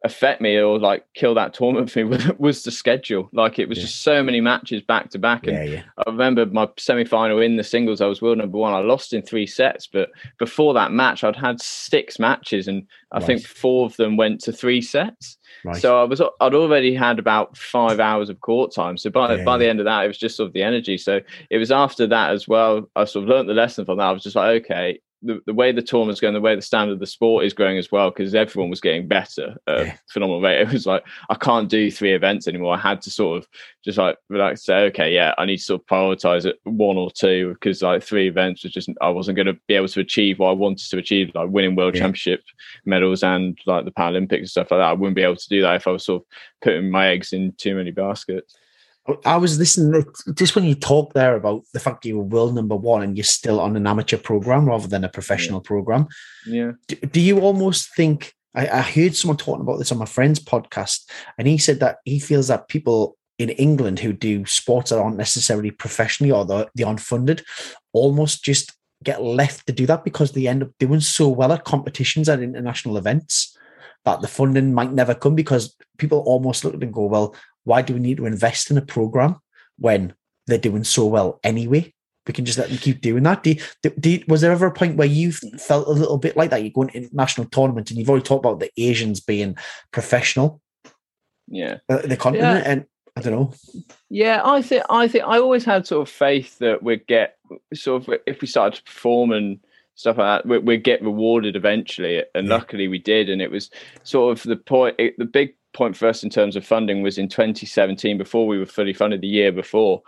[0.06, 3.30] affect me or like kill that tournament for me was, was the schedule.
[3.34, 3.84] Like it was Yeah.
[3.86, 5.82] just so many matches back to back, and Yeah, yeah.
[5.98, 8.00] I remember my semi final in the singles.
[8.00, 8.74] I was world number one.
[8.74, 13.20] I lost in three sets, but before that match, I'd had six matches, and I
[13.20, 15.38] think four of them went to three sets.
[15.64, 15.82] Right.
[15.82, 18.98] So I was I'd already had about five hours of court time.
[18.98, 20.98] So by by the end of that, it was just sort of the energy.
[20.98, 22.90] So it was after that as well.
[22.96, 24.06] I sort of learned the lesson from that.
[24.06, 26.94] I was just like, okay, the, the way the tournament's going, the way the standard
[26.94, 29.98] of the sport is growing as well, because everyone was getting better, uh, yeah.
[30.08, 30.62] phenomenal rate.
[30.62, 32.76] It was like I can't do three events anymore.
[32.76, 33.48] I had to sort of
[33.84, 37.10] just like like say, okay, yeah, I need to sort of prioritize it one or
[37.12, 40.40] two because like three events was just I wasn't going to be able to achieve
[40.40, 42.02] what I wanted to achieve, like winning world yeah.
[42.02, 42.44] championship
[42.86, 44.90] medals and like the Paralympics and stuff like that.
[44.90, 46.28] I wouldn't be able to do that if I was sort of
[46.62, 48.56] putting my eggs in too many baskets.
[49.24, 52.76] I was listening just when you talk there about the fact you were world number
[52.76, 55.68] one and you're still on an amateur program rather than a professional yeah.
[55.68, 56.08] program.
[56.48, 56.72] Yeah.
[56.88, 58.34] Do, do, you almost think?
[58.56, 61.98] I, I heard someone talking about this on my friend's podcast, and he said that
[62.04, 66.70] he feels that people in England who do sports that aren't necessarily professionally or the,
[66.74, 67.44] the unfunded
[67.94, 71.66] almost just get left to do that because they end up doing so well at
[71.66, 73.56] competitions at international events
[74.06, 77.36] that the funding might never come because people almost look at it and go, well,
[77.66, 79.36] why do we need to invest in a program
[79.78, 80.14] when
[80.48, 81.94] they're doing so well anyway?
[82.26, 83.44] We can just let them keep doing that.
[83.44, 86.36] Do you, do you, was there ever a point where you felt a little bit
[86.36, 86.64] like that?
[86.64, 89.56] You're going to international tournament, and you've already talked about the Asians being
[89.92, 90.60] professional.
[91.48, 91.78] Yeah.
[91.88, 92.66] Uh, the continent.
[92.66, 92.72] Yeah.
[92.72, 93.54] And I don't know.
[94.10, 97.38] Yeah, I think I think I always had sort of faith that we'd get
[97.74, 99.60] sort of if we started to perform and
[99.94, 102.24] stuff like that, we'd, we'd get rewarded eventually.
[102.34, 102.54] And yeah.
[102.54, 103.30] luckily we did.
[103.30, 103.70] And it was
[104.04, 107.30] sort of the point, the big point for us in terms of funding was in
[107.30, 110.02] 2017 before we were fully funded the year before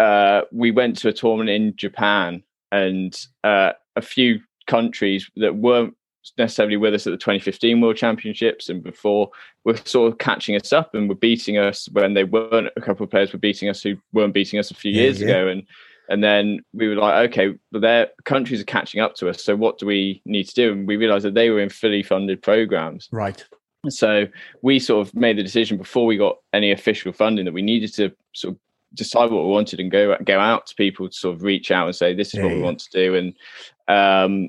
[0.00, 5.96] uh, we went to a tournament in japan and uh, a few countries that weren't
[6.38, 9.30] necessarily with us at the 2015 world championships and before
[9.64, 13.04] were sort of catching us up and were beating us when they weren't a couple
[13.04, 15.28] of players were beating us who weren't beating us a few yeah, years yeah.
[15.28, 15.48] ago.
[15.48, 15.66] And
[16.08, 19.56] and then we were like okay well their countries are catching up to us so
[19.56, 20.72] what do we need to do?
[20.72, 23.08] And we realized that they were in fully funded programs.
[23.12, 23.44] Right
[23.92, 24.26] so
[24.62, 27.92] we sort of made the decision before we got any official funding that we needed
[27.94, 28.60] to sort of
[28.94, 31.86] decide what we wanted and go go out to people to sort of reach out
[31.86, 33.34] and say this is yeah, what we want to do and
[33.88, 34.48] um,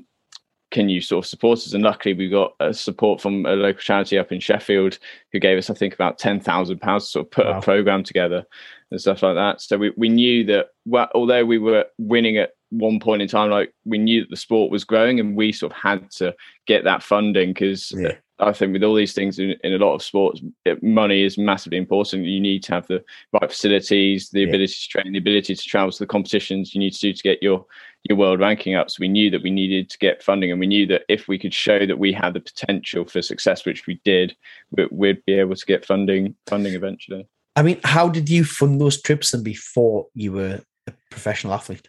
[0.70, 1.72] can you sort of support us?
[1.72, 4.98] And luckily, we got a support from a local charity up in Sheffield
[5.32, 7.58] who gave us, I think, about ten thousand pounds to sort of put wow.
[7.58, 8.44] a program together
[8.90, 9.60] and stuff like that.
[9.60, 13.50] So we, we knew that well, although we were winning at one point in time,
[13.50, 16.34] like we knew that the sport was growing, and we sort of had to
[16.66, 18.16] get that funding because yeah.
[18.38, 21.38] I think with all these things in, in a lot of sports, it, money is
[21.38, 22.24] massively important.
[22.24, 24.48] You need to have the right facilities, the yeah.
[24.48, 27.22] ability to train, the ability to travel to the competitions you need to do to
[27.22, 27.64] get your
[28.08, 28.90] your world ranking up.
[28.90, 31.38] So we knew that we needed to get funding, and we knew that if we
[31.38, 34.36] could show that we had the potential for success, which we did,
[34.70, 37.26] we, we'd be able to get funding funding eventually.
[37.56, 41.88] I mean, how did you fund those trips and before you were a professional athlete?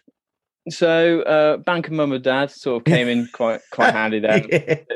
[0.70, 4.40] So uh, Bank of Mum and Dad sort of came in quite quite handy there.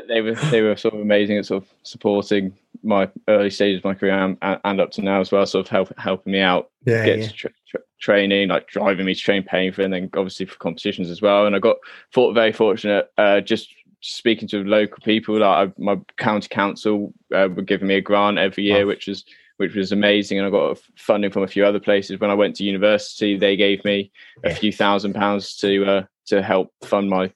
[0.07, 3.85] They were they were sort of amazing at sort of supporting my early stages of
[3.85, 6.69] my career and, and up to now as well, sort of help, helping me out
[6.85, 7.27] yeah, get yeah.
[7.29, 11.09] Tra- tra- training, like driving me to train, paying for, and then obviously for competitions
[11.09, 11.45] as well.
[11.45, 11.77] And I got
[12.13, 15.39] thought very fortunate uh, just speaking to local people.
[15.39, 18.87] Like I, my county council uh, were giving me a grant every year, wow.
[18.87, 19.23] which was
[19.57, 20.39] which was amazing.
[20.39, 22.19] And I got funding from a few other places.
[22.19, 24.11] When I went to university, they gave me
[24.43, 27.31] a few thousand pounds to uh, to help fund my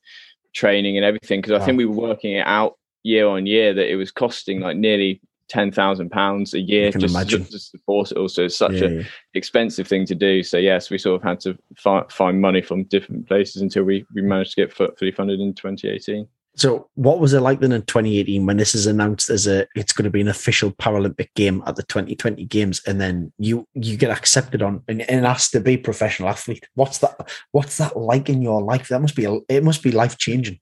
[0.53, 1.41] training and everything.
[1.41, 4.59] Because I think we were working it out year on year that it was costing
[4.59, 8.17] like nearly ten thousand pounds a year just, just, to support it.
[8.17, 9.03] Also, it's such yeah, a yeah.
[9.33, 10.43] expensive thing to do.
[10.43, 14.05] So yes, we sort of had to fi- find money from different places until we
[14.13, 16.27] we managed to get fully funded in 2018.
[16.57, 19.93] So, what was it like then in 2018 when this is announced as a it's
[19.93, 23.95] going to be an official Paralympic game at the 2020 Games, and then you you
[23.95, 26.67] get accepted on and, and asked to be professional athlete?
[26.73, 27.29] What's that?
[27.51, 28.87] What's that like in your life?
[28.87, 30.59] That must be a, it must be life changing.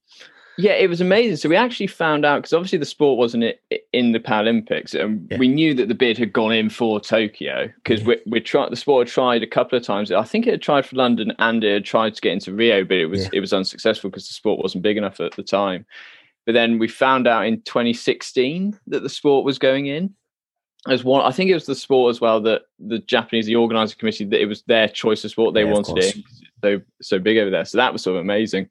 [0.58, 1.36] Yeah, it was amazing.
[1.36, 3.44] So we actually found out because obviously the sport wasn't
[3.92, 5.38] in the Paralympics, and yeah.
[5.38, 8.06] we knew that the bid had gone in for Tokyo because yeah.
[8.06, 10.10] we we tried the sport had tried a couple of times.
[10.10, 12.84] I think it had tried for London and it had tried to get into Rio,
[12.84, 13.30] but it was yeah.
[13.34, 15.84] it was unsuccessful because the sport wasn't big enough at the time.
[16.46, 20.14] But then we found out in 2016 that the sport was going in
[20.88, 21.22] as one.
[21.22, 24.40] I think it was the sport as well that the Japanese, the organising committee, that
[24.40, 26.16] it was their choice of sport they wanted it.
[26.62, 27.64] So so big over there.
[27.64, 28.70] So that was sort of amazing.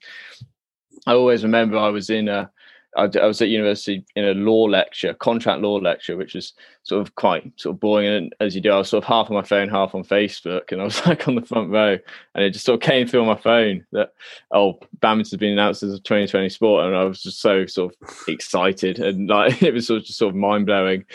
[1.05, 2.51] I always remember I was in a
[2.95, 6.53] I, I was at university in a law lecture, contract law lecture, which is
[6.83, 8.07] sort of quite sort of boring.
[8.07, 10.71] And as you do, I was sort of half on my phone, half on Facebook,
[10.71, 11.97] and I was like on the front row,
[12.33, 14.13] and it just sort of came through on my phone that
[14.51, 18.09] oh, badminton's been announced as a 2020 sport, and I was just so sort of
[18.27, 21.05] excited, and like it was sort of just sort of mind blowing.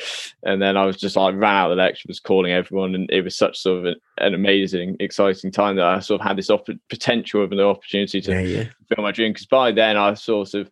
[0.42, 3.10] And then I was just like ran out of the lecture, was calling everyone, and
[3.10, 6.36] it was such sort of an, an amazing, exciting time that I sort of had
[6.36, 8.64] this op- potential of an opportunity to yeah, yeah.
[8.88, 9.32] fulfill my dream.
[9.32, 10.70] Because by then I sort of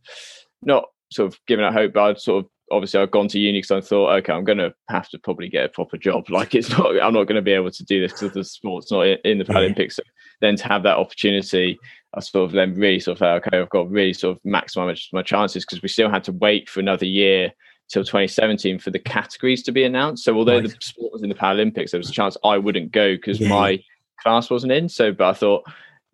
[0.62, 3.59] not sort of given up hope, but I'd sort of obviously I'd gone to uni
[3.59, 6.27] because I thought, okay, I'm going to have to probably get a proper job.
[6.38, 8.92] Like it's not, I'm not going to be able to do this because the sport's
[8.92, 9.94] not in, the Paralympics.
[9.94, 10.03] So
[10.40, 11.79] then to have that opportunity,
[12.14, 15.23] I sort of then really sort of okay, I've got really sort of maximize my
[15.23, 17.53] chances because we still had to wait for another year
[17.88, 20.25] till 2017 for the categories to be announced.
[20.25, 20.64] So although right.
[20.64, 23.49] the sport was in the Paralympics, there was a chance I wouldn't go because yeah.
[23.49, 23.83] my
[24.21, 24.88] class wasn't in.
[24.88, 25.64] So, but I thought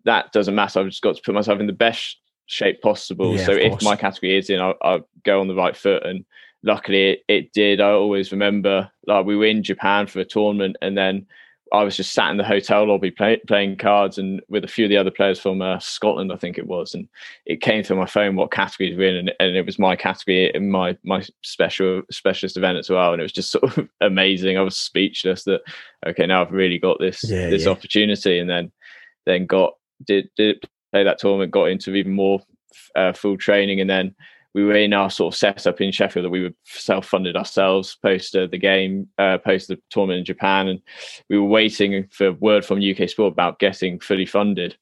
[0.05, 0.79] that doesn't matter.
[0.79, 3.35] I've just got to put myself in the best shape possible.
[3.35, 6.05] Yeah, so if my category is in, I'll, I'll, go on the right foot.
[6.05, 6.23] And
[6.63, 7.81] luckily, it, it did.
[7.81, 11.25] I always remember like we were in Japan for a tournament, and then
[11.73, 14.85] I was just sat in the hotel lobby play, playing cards and with a few
[14.85, 17.07] of the other players from uh, Scotland, I think it was, and
[17.45, 20.51] it came through my phone what categories we're in, and, and, it was my category
[20.53, 24.57] in my my special specialist event as well, and it was just sort of amazing.
[24.57, 25.61] I was speechless that
[26.05, 27.71] okay, now I've really got this yeah, this yeah.
[27.71, 28.71] opportunity, and then
[29.25, 29.73] then got
[30.05, 30.63] did did
[30.95, 32.39] play that tournament, got into even more
[32.95, 34.15] uh, full training, and then
[34.53, 38.33] we were in our sort of setup in Sheffield that we were self-funded ourselves post
[38.33, 40.81] uh, the game, uh, post the tournament in Japan, and
[41.29, 44.77] we were waiting for word from UK Sport about getting fully funded.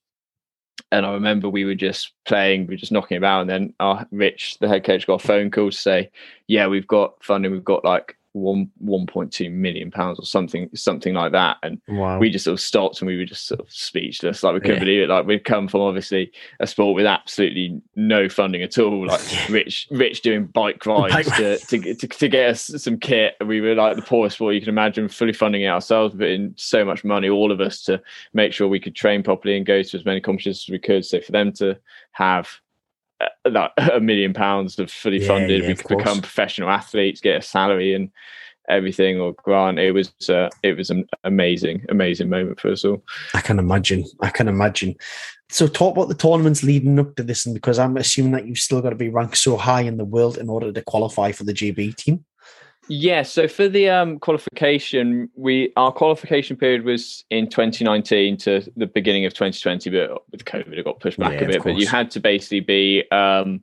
[0.91, 4.05] And I remember we were just playing, we were just knocking about, and then our
[4.11, 6.11] Rich, the head coach, got a phone call to say,
[6.47, 7.51] "Yeah, we've got funding.
[7.51, 11.57] We've got like one one point two million pounds or something something like that.
[11.63, 12.17] And wow.
[12.19, 14.43] we just sort of stopped and we were just sort of speechless.
[14.43, 14.83] Like we couldn't yeah.
[14.83, 15.09] believe it.
[15.09, 19.07] Like we've come from obviously a sport with absolutely no funding at all.
[19.07, 23.35] Like rich rich doing bike rides to, to, to, to, get us some kit.
[23.45, 26.53] We were like the poorest sport you can imagine fully funding it ourselves but in
[26.57, 28.01] so much money all of us to
[28.33, 31.05] make sure we could train properly and go to as many competitions as we could.
[31.05, 31.77] So for them to
[32.13, 32.49] have
[33.49, 35.61] like a million pounds of fully yeah, funded.
[35.61, 38.11] Yeah, we could become professional athletes, get a salary and
[38.69, 39.79] everything or grant.
[39.79, 43.03] It was uh, it was an amazing, amazing moment for us all.
[43.33, 44.05] I can imagine.
[44.21, 44.95] I can imagine.
[45.49, 48.57] So talk about the tournaments leading up to this, and because I'm assuming that you've
[48.57, 51.43] still got to be ranked so high in the world in order to qualify for
[51.43, 52.25] the GB team.
[52.89, 58.87] Yeah, so for the um, qualification, we our qualification period was in 2019 to the
[58.87, 61.63] beginning of 2020, but with COVID, it got pushed back yeah, a bit.
[61.63, 63.61] But you had to basically be um,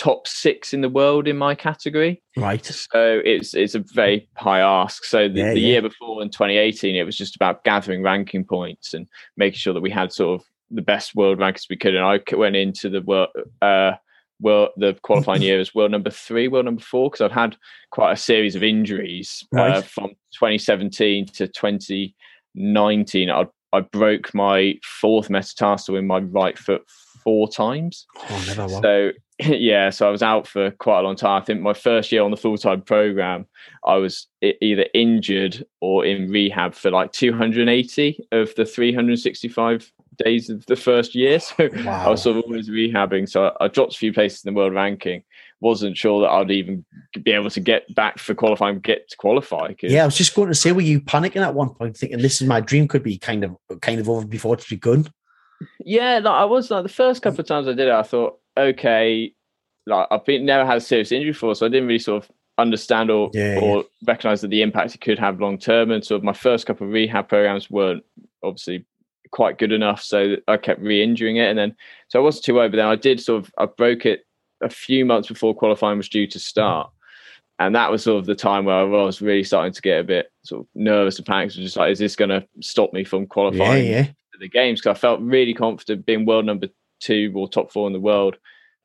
[0.00, 2.22] top six in the world in my category.
[2.36, 2.64] Right.
[2.64, 5.04] So it's it's a very high ask.
[5.04, 5.66] So the, yeah, the yeah.
[5.68, 9.80] year before in 2018, it was just about gathering ranking points and making sure that
[9.80, 11.94] we had sort of the best world rankings we could.
[11.94, 13.30] And I went into the world.
[13.62, 13.92] Uh,
[14.40, 17.56] world the qualifying year as world number three, world number four, because I've had
[17.90, 19.76] quite a series of injuries right.
[19.76, 23.30] uh, from 2017 to 2019.
[23.30, 26.82] I, I broke my fourth metatarsal in my right foot
[27.22, 28.06] four times.
[28.30, 31.40] Oh, so yeah, so I was out for quite a long time.
[31.40, 33.46] I think my first year on the full time program,
[33.84, 39.92] I was either injured or in rehab for like 280 of the 365
[40.24, 41.38] days of the first year.
[41.50, 42.06] So wow.
[42.06, 43.28] I was sort of always rehabbing.
[43.28, 45.22] So I, dropped a few places in the world ranking.
[45.60, 46.84] Wasn't sure that I'd even
[47.22, 49.74] be able to get back for qualifying, get to qualify.
[49.82, 52.40] Yeah, I was just going to say, were you panicking at one point, thinking this
[52.40, 55.06] is my dream could be kind of kind of over before it's begun?
[55.80, 58.38] Yeah, like I was like the first couple of times I did it, I thought,
[58.56, 59.34] okay,
[59.86, 62.30] like I've been never had a serious injury before, so I didn't really sort of
[62.58, 63.82] understand or yeah, or yeah.
[64.06, 65.90] recognize that the impact it could have long term.
[65.90, 68.04] And sort of my first couple of rehab programs weren't
[68.42, 68.86] obviously
[69.30, 70.02] quite good enough.
[70.02, 71.74] So I kept re-injuring it, and then
[72.08, 72.72] so I wasn't too worried.
[72.72, 74.26] But then I did sort of I broke it
[74.62, 76.90] a few months before qualifying was due to start,
[77.58, 80.04] and that was sort of the time where I was really starting to get a
[80.04, 81.54] bit sort of nervous and panicked.
[81.54, 84.04] Just like, is this going to stop me from qualifying yeah, yeah.
[84.04, 84.80] for the games?
[84.80, 86.68] Because I felt really confident being world number
[87.00, 88.36] two or top four in the world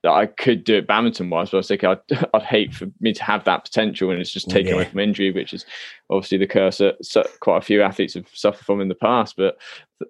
[0.05, 2.87] that I could do it badminton wise, but I was thinking I'd, I'd hate for
[2.99, 4.75] me to have that potential and it's just taken yeah.
[4.75, 5.65] away from injury, which is
[6.11, 6.97] obviously the curse that
[7.39, 9.35] quite a few athletes have suffered from in the past.
[9.35, 9.57] But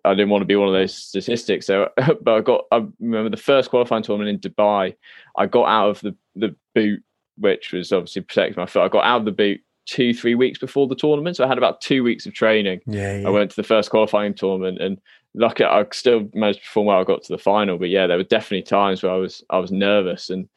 [0.03, 1.65] I didn't want to be one of those statistics.
[1.67, 1.89] So,
[2.21, 4.95] but I got, I remember the first qualifying tournament in Dubai,
[5.37, 7.01] I got out of the, the boot,
[7.37, 8.83] which was obviously protecting my foot.
[8.83, 11.37] I got out of the boot two, three weeks before the tournament.
[11.37, 12.81] So I had about two weeks of training.
[12.85, 13.27] Yeah, yeah.
[13.27, 14.99] I went to the first qualifying tournament and
[15.35, 16.99] lucky I still managed to perform well.
[16.99, 19.59] I got to the final, but yeah, there were definitely times where I was I
[19.59, 20.47] was nervous and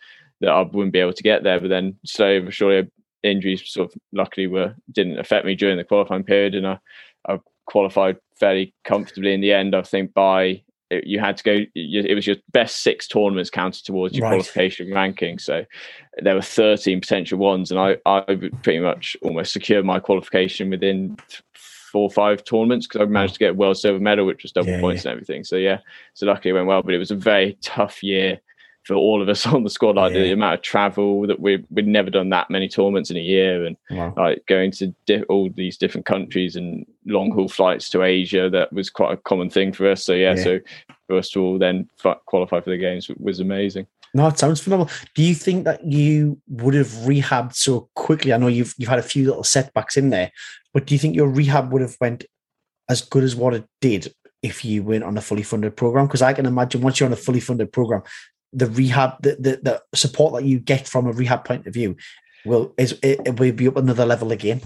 [0.41, 1.61] that I wouldn't be able to get there.
[1.61, 2.89] But then slowly but surely
[3.23, 6.79] injuries sort of luckily were didn't affect me during the qualifying period, and I,
[7.29, 9.75] I qualified fairly comfortably in the end.
[9.75, 14.17] I think by you had to go it was your best six tournaments counted towards
[14.17, 14.37] your right.
[14.37, 15.65] qualification ranking so
[16.23, 18.23] there were 13 potential ones and i i
[18.63, 21.17] pretty much almost secured my qualification within
[21.91, 24.53] four or five tournaments because I managed to get a world silver medal, which was
[24.53, 25.11] double yeah, points yeah.
[25.11, 25.45] and everything.
[25.45, 25.79] So yeah,
[26.15, 26.83] so luckily it went well.
[26.83, 28.41] But it was a very tough year
[28.85, 29.97] for all of us on the squad.
[29.97, 30.23] Like yeah.
[30.23, 33.65] the amount of travel that we we'd never done that many tournaments in a year,
[33.65, 34.15] and wow.
[34.17, 38.51] like going to di- all these different countries and long haul flights to Asia.
[38.51, 40.05] That was quite a common thing for us.
[40.05, 40.61] So yeah, so
[41.07, 41.89] for us to all then
[42.27, 43.87] qualify for the games was amazing.
[44.15, 44.91] No, it sounds phenomenal.
[45.15, 48.33] Do you think that you would have rehabbed so quickly?
[48.33, 50.33] I know you've you've had a few little setbacks in there,
[50.79, 52.25] but do you think your rehab would have went
[52.89, 54.15] as good as what it did
[54.45, 56.07] if you weren't on a fully funded program?
[56.07, 58.05] Because I can imagine once you're on a fully funded program,
[58.53, 61.97] the rehab, the, the, the support that you get from a rehab point of view
[62.47, 64.61] will is it, it will be up another level again.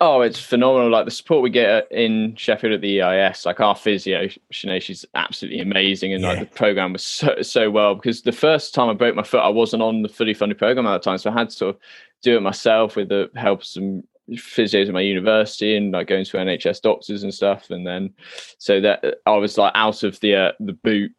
[0.00, 0.88] Oh, it's phenomenal!
[0.88, 5.04] Like the support we get in Sheffield at the EIS, like our physio, Sinead, she's
[5.14, 6.28] absolutely amazing, and yeah.
[6.30, 7.94] like the program was so so well.
[7.94, 10.86] Because the first time I broke my foot, I wasn't on the fully funded program
[10.86, 11.80] at the time, so I had to sort of
[12.22, 16.24] do it myself with the help of some physios at my university and like going
[16.24, 17.70] to NHS doctors and stuff.
[17.70, 18.14] And then
[18.58, 21.12] so that I was like out of the uh, the boot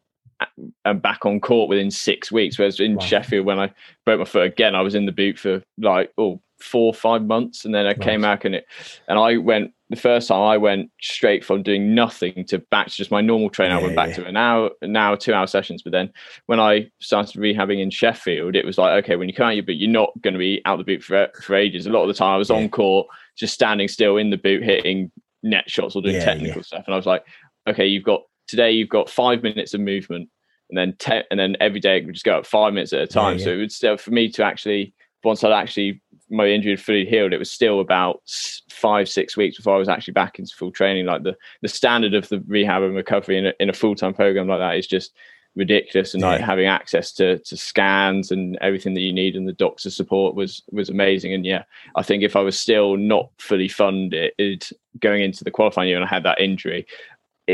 [0.84, 2.58] and back on court within six weeks.
[2.58, 3.04] Whereas in wow.
[3.04, 3.72] Sheffield, when I
[4.04, 7.64] broke my foot again, I was in the boot for like oh four five months,
[7.64, 7.98] and then I nice.
[7.98, 8.66] came back and it
[9.08, 12.94] and I went the first time I went straight from doing nothing to back to
[12.94, 13.76] just my normal training.
[13.76, 14.16] Yeah, I went back yeah.
[14.16, 15.82] to an hour, an hour, two hour sessions.
[15.82, 16.12] But then
[16.46, 19.64] when I started rehabbing in Sheffield, it was like, okay, when you come out your
[19.64, 21.86] boot, you're not going to be out the boot for, for ages.
[21.86, 22.56] A lot of the time I was yeah.
[22.56, 25.10] on court, just standing still in the boot, hitting
[25.42, 26.84] net shots or doing technical stuff.
[26.86, 27.24] And I was like,
[27.66, 30.28] okay, you've got today, you've got five minutes of movement.
[30.68, 33.00] And then, te- and then every day it would just go up five minutes at
[33.00, 33.40] a time.
[33.40, 36.00] So it would still, for me to actually, once I'd actually
[36.30, 38.22] my injury had fully healed, it was still about
[38.70, 41.06] five, six weeks before I was actually back into full training.
[41.06, 44.14] Like the the standard of the rehab and recovery in a, in a full time
[44.14, 45.12] program like that is just
[45.56, 46.14] ridiculous.
[46.14, 46.30] And yeah.
[46.30, 50.34] like having access to to scans and everything that you need and the doctor support
[50.34, 51.32] was was amazing.
[51.32, 51.64] And yeah,
[51.96, 54.68] I think if I was still not fully funded
[54.98, 56.86] going into the qualifying year and I had that injury,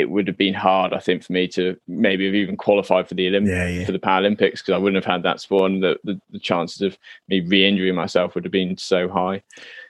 [0.01, 3.15] it would have been hard, I think, for me to maybe have even qualified for
[3.15, 3.85] the Olymp- yeah, yeah.
[3.85, 6.83] for the Paralympics because I wouldn't have had that sport, and the, the, the chances
[6.83, 9.43] of me re-injuring myself would have been so high.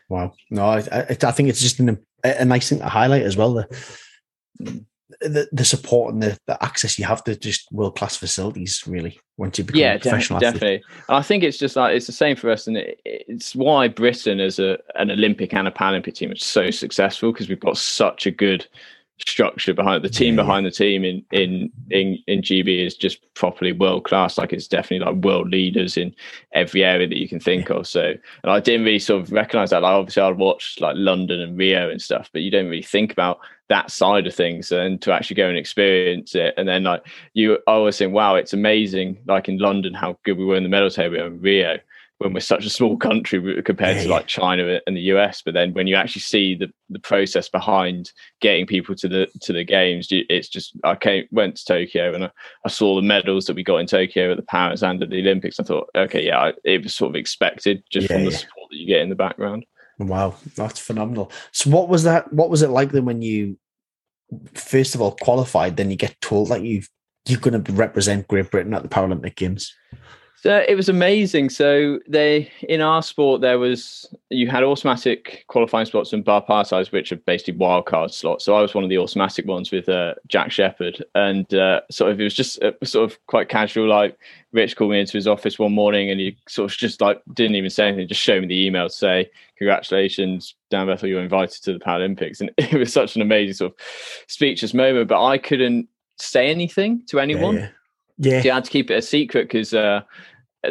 [0.09, 3.55] Wow, no, I, I, think it's just an, a nice thing to highlight as well.
[3.55, 4.85] The
[5.21, 9.19] the, the support and the, the access you have to just world class facilities, really,
[9.37, 10.39] once you become yeah, a professional.
[10.39, 10.83] De- definitely.
[11.09, 13.89] And I think it's just like it's the same for us, and it, it's why
[13.89, 17.79] Britain as a an Olympic and a Paralympic team is so successful because we've got
[17.79, 18.67] such a good
[19.19, 20.43] structure behind the team yeah.
[20.43, 24.37] behind the team in in in in GB is just properly world class.
[24.37, 26.15] Like it's definitely like world leaders in
[26.53, 27.77] every area that you can think yeah.
[27.77, 27.87] of.
[27.87, 28.03] So
[28.43, 29.83] and I didn't really sort of recognize that.
[29.83, 33.13] Like obviously I'd watched like London and Rio and stuff, but you don't really think
[33.13, 33.39] about
[33.69, 36.55] that side of things and to actually go and experience it.
[36.57, 40.37] And then like you I always think, wow, it's amazing like in London how good
[40.37, 41.79] we were in the medal table in Rio
[42.19, 45.43] when we're such a small country compared yeah, to like China and the US.
[45.45, 48.11] But then when you actually see the, the process behind
[48.41, 52.25] getting people to the to the games, it's just I came went to Tokyo and
[52.25, 52.31] I,
[52.65, 55.21] I saw the medals that we got in Tokyo at the Paris and at the
[55.21, 55.61] Olympics.
[55.61, 58.39] I thought, okay, yeah, it was sort of expected just yeah, from the yeah.
[58.39, 59.67] support that you get in the background.
[59.99, 61.31] Wow, that's phenomenal.
[61.53, 62.33] So what was that?
[62.33, 63.59] What was it like then when you
[64.55, 65.77] first of all qualified?
[65.77, 66.83] Then you get told that you
[67.27, 69.75] you're going to represent Great Britain at the Paralympic Games.
[70.47, 71.51] So it was amazing.
[71.51, 77.11] So they in our sport there was you had automatic qualifying slots and bipartite, which
[77.11, 78.45] are basically wildcard slots.
[78.45, 82.13] So I was one of the automatic ones with uh, Jack Shephard, and uh, sort
[82.13, 83.89] of it was just uh, sort of quite casual.
[83.89, 84.17] Like
[84.53, 87.57] Rich called me into his office one morning, and he sort of just like didn't
[87.57, 89.29] even say anything, just showed me the email to say
[89.59, 93.73] congratulations, Dan Bethell, you're invited to the Paralympics, and it was such an amazing sort
[93.73, 93.79] of
[94.29, 95.09] speechless moment.
[95.09, 95.89] But I couldn't
[96.19, 97.57] say anything to anyone.
[97.57, 97.69] Yeah,
[98.19, 98.35] yeah.
[98.35, 98.43] yeah.
[98.43, 100.03] So I had to keep it a secret because uh,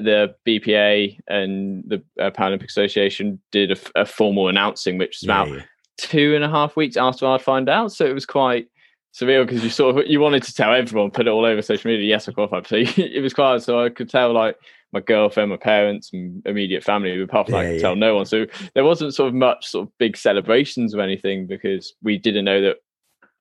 [0.03, 5.47] the BPA and the uh, Paralympic Association did a, a, formal announcing, which was about
[5.49, 5.63] yeah, yeah.
[5.97, 7.91] two and a half weeks after I'd find out.
[7.91, 8.67] So it was quite
[9.13, 11.89] surreal because you sort of you wanted to tell everyone, put it all over social
[11.89, 12.05] media.
[12.05, 12.67] Yes, I qualified.
[12.67, 14.57] So it was quite so I could tell like
[14.91, 17.21] my girlfriend, my parents, and immediate family.
[17.21, 18.25] Apart from yeah, I could tell no one.
[18.25, 22.45] So there wasn't sort of much sort of big celebrations or anything because we didn't
[22.45, 22.77] know that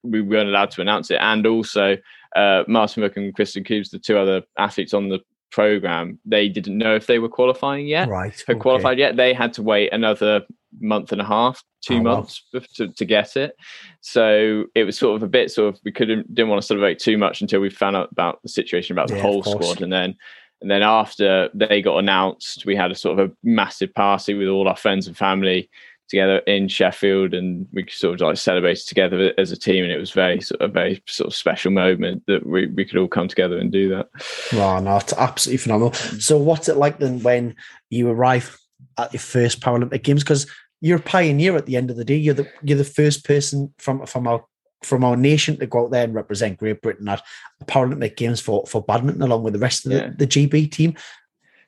[0.03, 1.19] we weren't allowed to announce it.
[1.21, 1.97] And also,
[2.37, 5.21] uh, Martin Rooke and Krysten Coombs, the two other athletes on the
[5.55, 8.09] program, they didn't know if they were qualifying yet.
[8.09, 8.35] Right.
[8.47, 8.61] Had okay.
[8.61, 9.17] qualified yet.
[9.17, 10.43] They had to wait another
[10.81, 12.61] month and a half, two oh, months wow.
[12.75, 13.57] to, to get it.
[14.01, 16.99] So it was sort of a bit sort of we couldn't didn't want to celebrate
[16.99, 19.81] too much until we found out about the situation about the yeah, whole squad.
[19.81, 20.17] And then
[20.61, 24.49] and then after they got announced, we had a sort of a massive party with
[24.49, 25.71] all our friends and family
[26.09, 29.99] together in Sheffield, and we sort of like celebrated together as a team, and it
[29.99, 33.09] was very sort of a very sort of special moment that we, we could all
[33.09, 34.09] come together and do that.
[34.53, 35.93] Wow, no, it's absolutely phenomenal.
[35.93, 37.57] So, what's it like then when
[37.91, 38.59] you arrive
[38.99, 40.23] at your first Paralympic Games?
[40.23, 40.47] Because
[40.81, 42.17] you're a pioneer at the end of the day.
[42.17, 44.45] You're the you're the first person from from our
[44.83, 47.23] from our nation to go out there and represent Great Britain at
[47.65, 50.95] Paralympic Games for for badminton along with the rest of the, the GB team.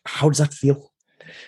[0.05, 0.93] How does that feel?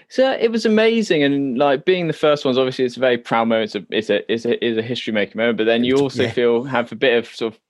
[0.08, 3.48] So it was amazing, and like being the first ones, obviously it's a very proud
[3.48, 3.74] moment.
[3.74, 5.58] It's a it's a it's a, it's a history making moment.
[5.58, 6.32] But then you also yeah.
[6.32, 7.60] feel have a bit of sort of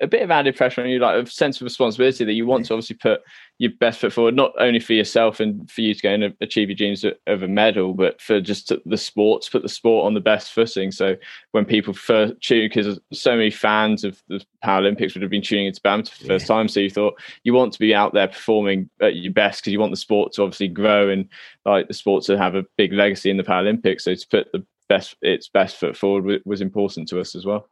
[0.00, 2.66] a bit of added pressure on you, like a sense of responsibility that you want
[2.66, 3.20] to obviously put
[3.58, 6.68] your best foot forward, not only for yourself and for you to go and achieve
[6.68, 10.14] your dreams of a medal, but for just the sport, to put the sport on
[10.14, 10.90] the best footing.
[10.90, 11.16] So
[11.52, 15.66] when people first tune, because so many fans of the Paralympics would have been tuning
[15.66, 18.28] into badminton for the first time, so you thought you want to be out there
[18.28, 21.28] performing at your best because you want the sport to obviously grow and
[21.64, 24.02] like the sport to have a big legacy in the Paralympics.
[24.02, 27.68] So to put the best its best foot forward was important to us as well.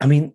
[0.00, 0.34] I mean,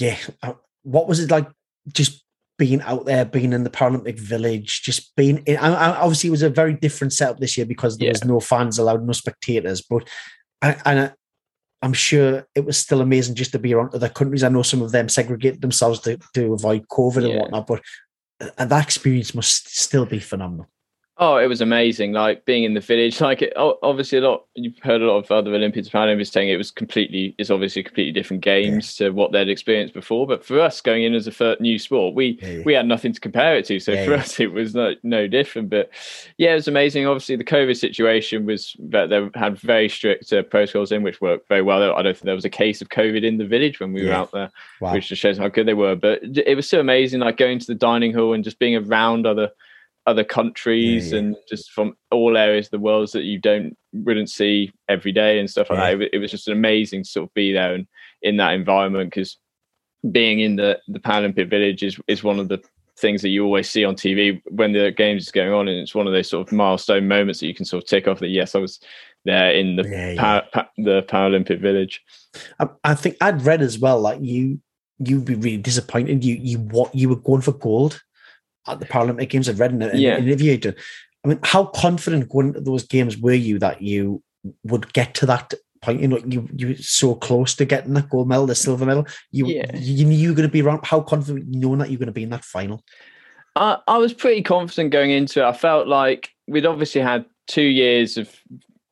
[0.00, 1.48] yeah, uh, what was it like?
[1.92, 2.24] Just
[2.58, 6.50] being out there, being in the Paralympic Village, just being in, obviously it was a
[6.50, 8.12] very different setup this year because there yeah.
[8.12, 9.82] was no fans allowed, no spectators.
[9.82, 10.08] But
[10.62, 11.12] and I,
[11.82, 14.44] I'm sure it was still amazing just to be around other countries.
[14.44, 17.30] I know some of them segregate themselves to, to avoid COVID yeah.
[17.30, 17.82] and whatnot, but
[18.40, 20.68] uh, that experience must still be phenomenal.
[21.18, 22.12] Oh, it was amazing!
[22.12, 23.20] Like being in the village.
[23.22, 26.56] Like it, obviously, a lot you've heard a lot of other Olympians, Paralympics saying it
[26.56, 27.34] was completely.
[27.38, 29.08] It's obviously completely different games yeah.
[29.08, 30.26] to what they'd experienced before.
[30.26, 32.62] But for us, going in as a first new sport, we yeah, yeah.
[32.64, 33.78] we had nothing to compare it to.
[33.78, 35.68] So for us, it was no no different.
[35.70, 35.90] But
[36.38, 37.06] yeah, it was amazing.
[37.06, 41.46] Obviously, the COVID situation was that they had very strict uh, protocols in, which worked
[41.46, 41.94] very well.
[41.94, 44.12] I don't think there was a case of COVID in the village when we were
[44.12, 44.50] out there,
[44.80, 44.94] wow.
[44.94, 45.94] which just shows how good they were.
[45.94, 49.26] But it was so amazing, like going to the dining hall and just being around
[49.26, 49.50] other
[50.06, 51.18] other countries yeah, yeah.
[51.18, 55.38] and just from all areas of the world that you don't wouldn't see every day
[55.38, 55.90] and stuff like yeah.
[55.92, 56.02] that.
[56.02, 57.86] It, it, was just an amazing to sort of be there and
[58.22, 59.38] in that environment because
[60.10, 62.60] being in the the Paralympic Village is is one of the
[62.98, 65.94] things that you always see on TV when the games is going on, and it's
[65.94, 68.28] one of those sort of milestone moments that you can sort of tick off that
[68.28, 68.80] yes, I was
[69.24, 72.02] there in the yeah, pa- the Paralympic Village.
[72.58, 74.60] I, I, think I'd read as well like you
[74.98, 76.24] you'd be really disappointed.
[76.24, 78.02] You you what you were going for gold
[78.66, 79.48] at the Paralympic Games.
[79.48, 80.18] I've read in an yeah.
[80.18, 80.72] interview.
[81.24, 84.22] I mean, how confident going into those games were you that you
[84.64, 86.00] would get to that point?
[86.00, 89.06] You know, you you were so close to getting that gold medal, the silver medal.
[89.30, 89.70] You yeah.
[89.74, 90.84] you knew you were going to be around.
[90.84, 92.82] How confident knowing that you're going to be in that final?
[93.54, 95.44] I, I was pretty confident going into it.
[95.44, 98.34] I felt like we'd obviously had two years of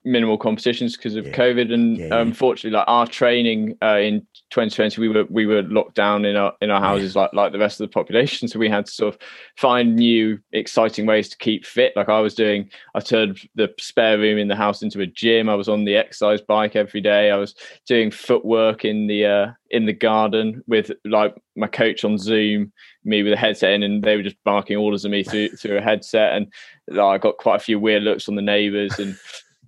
[0.04, 1.36] minimal competitions because of yeah.
[1.36, 2.20] COVID, and yeah, yeah.
[2.20, 6.52] unfortunately, like our training uh, in 2020, we were we were locked down in our
[6.60, 8.48] in our houses like like the rest of the population.
[8.48, 9.20] So we had to sort of
[9.56, 11.92] find new exciting ways to keep fit.
[11.94, 15.48] Like I was doing, I turned the spare room in the house into a gym.
[15.48, 17.30] I was on the exercise bike every day.
[17.30, 17.54] I was
[17.86, 22.72] doing footwork in the uh, in the garden with like my coach on Zoom,
[23.04, 25.78] me with a headset in, and they were just barking orders at me through through
[25.78, 26.34] a headset.
[26.34, 26.52] And
[26.88, 29.16] like, I got quite a few weird looks on the neighbours and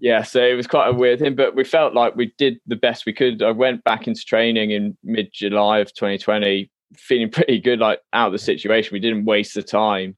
[0.02, 2.74] yeah, so it was quite a weird thing, but we felt like we did the
[2.74, 3.40] best we could.
[3.40, 8.26] I went back into training in mid July of 2020, feeling pretty good, like out
[8.26, 8.92] of the situation.
[8.92, 10.16] We didn't waste the time.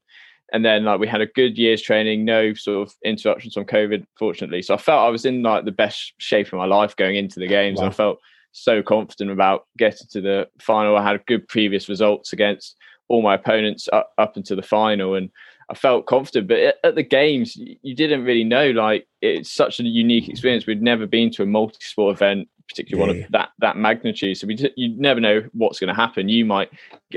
[0.51, 4.07] And then like we had a good year's training, no sort of interruptions from COVID,
[4.17, 4.63] fortunately.
[4.63, 7.39] So I felt I was in like the best shape of my life going into
[7.39, 7.79] the games.
[7.79, 7.87] Wow.
[7.87, 8.17] I felt
[8.53, 10.97] so confident about getting to the final.
[10.97, 12.75] I had good previous results against
[13.07, 15.13] all my opponents up, up until the final.
[15.13, 15.29] And
[15.69, 16.47] I felt confident.
[16.47, 18.71] But at the games, you didn't really know.
[18.71, 20.65] Like it's such a unique experience.
[20.65, 23.15] We'd never been to a multi-sport event, particularly yeah.
[23.15, 24.37] one of that that magnitude.
[24.37, 26.29] So we you never know what's going to happen.
[26.29, 26.69] You might,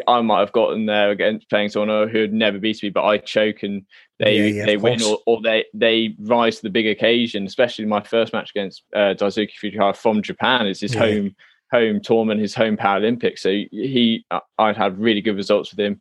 [0.06, 3.18] I might have gotten there against playing someone who had never beaten me, but I
[3.18, 3.84] choke and
[4.18, 7.46] they yeah, yeah, they win or, or they they rise to the big occasion.
[7.46, 10.66] Especially my first match against uh, Daisuke Fujihara from Japan.
[10.66, 11.34] It's his home
[11.70, 13.40] home tournament, his home Paralympics.
[13.40, 14.24] So he,
[14.58, 16.00] I'd had really good results with him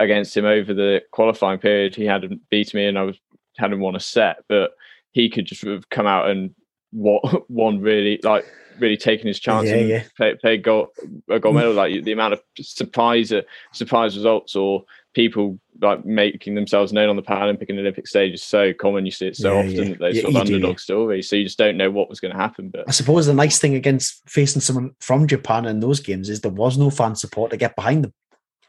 [0.00, 1.94] against him over the qualifying period.
[1.94, 3.18] He hadn't beat me, and I was
[3.58, 4.72] hadn't won a set, but
[5.12, 6.54] he could just have come out and
[6.92, 8.44] what one really like
[8.78, 10.02] really taking his chance yeah, and yeah.
[10.16, 10.88] play, play goal,
[11.28, 11.74] a gold medal.
[11.74, 13.32] Like the amount of surprise
[13.72, 18.42] surprise results or people like making themselves known on the Paralympic and Olympic stage is
[18.42, 19.04] so common.
[19.04, 19.98] You see it so yeah, often.
[19.98, 21.28] Those sort of underdog do, stories.
[21.28, 22.70] So you just don't know what was going to happen.
[22.70, 26.40] But I suppose the nice thing against facing someone from Japan in those games is
[26.40, 28.14] there was no fan support to get behind them.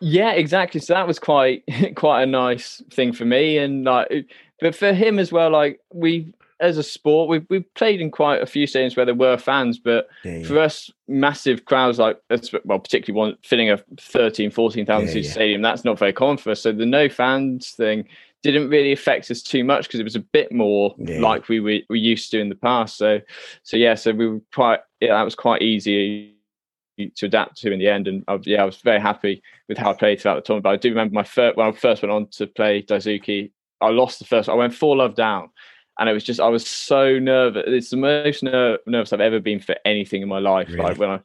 [0.01, 0.81] Yeah, exactly.
[0.81, 1.63] So that was quite
[1.95, 4.25] quite a nice thing for me, and like,
[4.59, 5.51] but for him as well.
[5.51, 9.15] Like we, as a sport, we've we've played in quite a few stadiums where there
[9.15, 12.19] were fans, but yeah, for us, massive crowds like
[12.65, 15.31] well, particularly one filling a 13, 14,000 yeah, seat yeah.
[15.31, 16.61] stadium, that's not very common for us.
[16.61, 18.07] So the no fans thing
[18.41, 21.77] didn't really affect us too much because it was a bit more like we were
[21.89, 22.97] we used to in the past.
[22.97, 23.21] So,
[23.61, 26.33] so yeah, so we were quite yeah, that was quite easy
[27.09, 28.07] to adapt to in the end.
[28.07, 30.63] And I, yeah, I was very happy with how I played throughout the tournament.
[30.63, 33.89] But I do remember my first when I first went on to play Daisuke, I
[33.89, 34.49] lost the first.
[34.49, 35.49] I went four love down,
[35.99, 37.63] and it was just I was so nervous.
[37.67, 40.69] It's the most ner- nervous I've ever been for anything in my life.
[40.69, 40.83] Really?
[40.83, 41.19] Like when I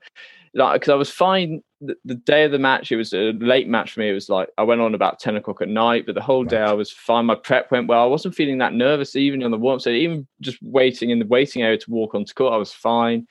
[0.54, 2.90] like because I was fine the, the, day of the match.
[2.90, 4.08] It was a late match for me.
[4.08, 6.60] It was like I went on about ten o'clock at night, but the whole day
[6.60, 7.26] I was fine.
[7.26, 8.02] My prep went well.
[8.02, 9.80] I wasn't feeling that nervous even on the warm.
[9.80, 13.26] So even just waiting in the waiting area to walk onto court, I was fine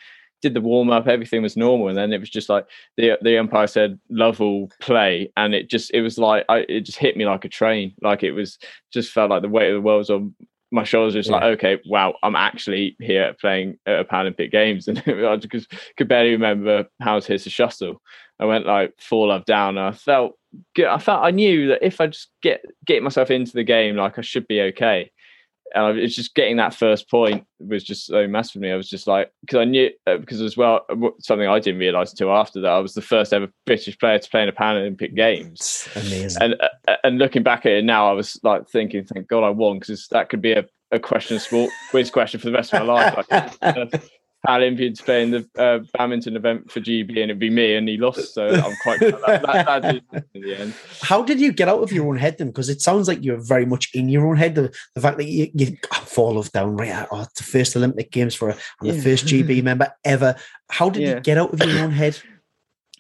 [0.46, 2.68] did the warm up, everything was normal, and then it was just like
[2.98, 6.82] the the umpire said love all play, and it just it was like I, it
[6.82, 7.96] just hit me like a train.
[8.04, 8.60] Like it was
[8.93, 10.36] just felt like the weight of the world was on
[10.72, 11.38] my shoulders just yeah.
[11.38, 16.08] like, okay, wow, I'm actually here playing at a Paralympic Games, and I just could
[16.08, 18.02] barely remember how to hit a shuttle.
[18.39, 20.38] I went like four love down, and I felt
[20.76, 20.86] good.
[20.86, 24.20] I felt I knew that if I just get get myself into the game, like
[24.20, 25.12] I should be okay.
[25.74, 28.72] And it's just getting that first point was just so massive for me.
[28.72, 31.80] I was just like, because I knew, uh, because as well, uh, something I didn't
[31.80, 34.53] realize until after that, I was the first ever British player to play in a
[34.53, 35.89] Paralympic Games.
[35.95, 36.41] Amazing.
[36.41, 39.49] And uh, and looking back at it now, I was like thinking, thank God I
[39.49, 42.86] won, because that could be a, a question sport quiz question for the rest of
[42.86, 43.26] my life.
[43.30, 44.01] Like,
[44.48, 48.34] Paralympians playing the uh, badminton event for GB, and it'd be me, and he lost.
[48.34, 49.82] So I'm quite that, that,
[50.12, 50.74] that in the end.
[51.02, 52.48] How did you get out of your own head then?
[52.48, 54.56] Because it sounds like you're very much in your own head.
[54.56, 57.08] The, the fact that you, you fall off down right.
[57.12, 58.93] Oh, it's the first Olympic Games for I'm yeah.
[58.93, 60.36] the first GB member ever.
[60.70, 61.16] How did yeah.
[61.16, 62.20] you get out of your own head?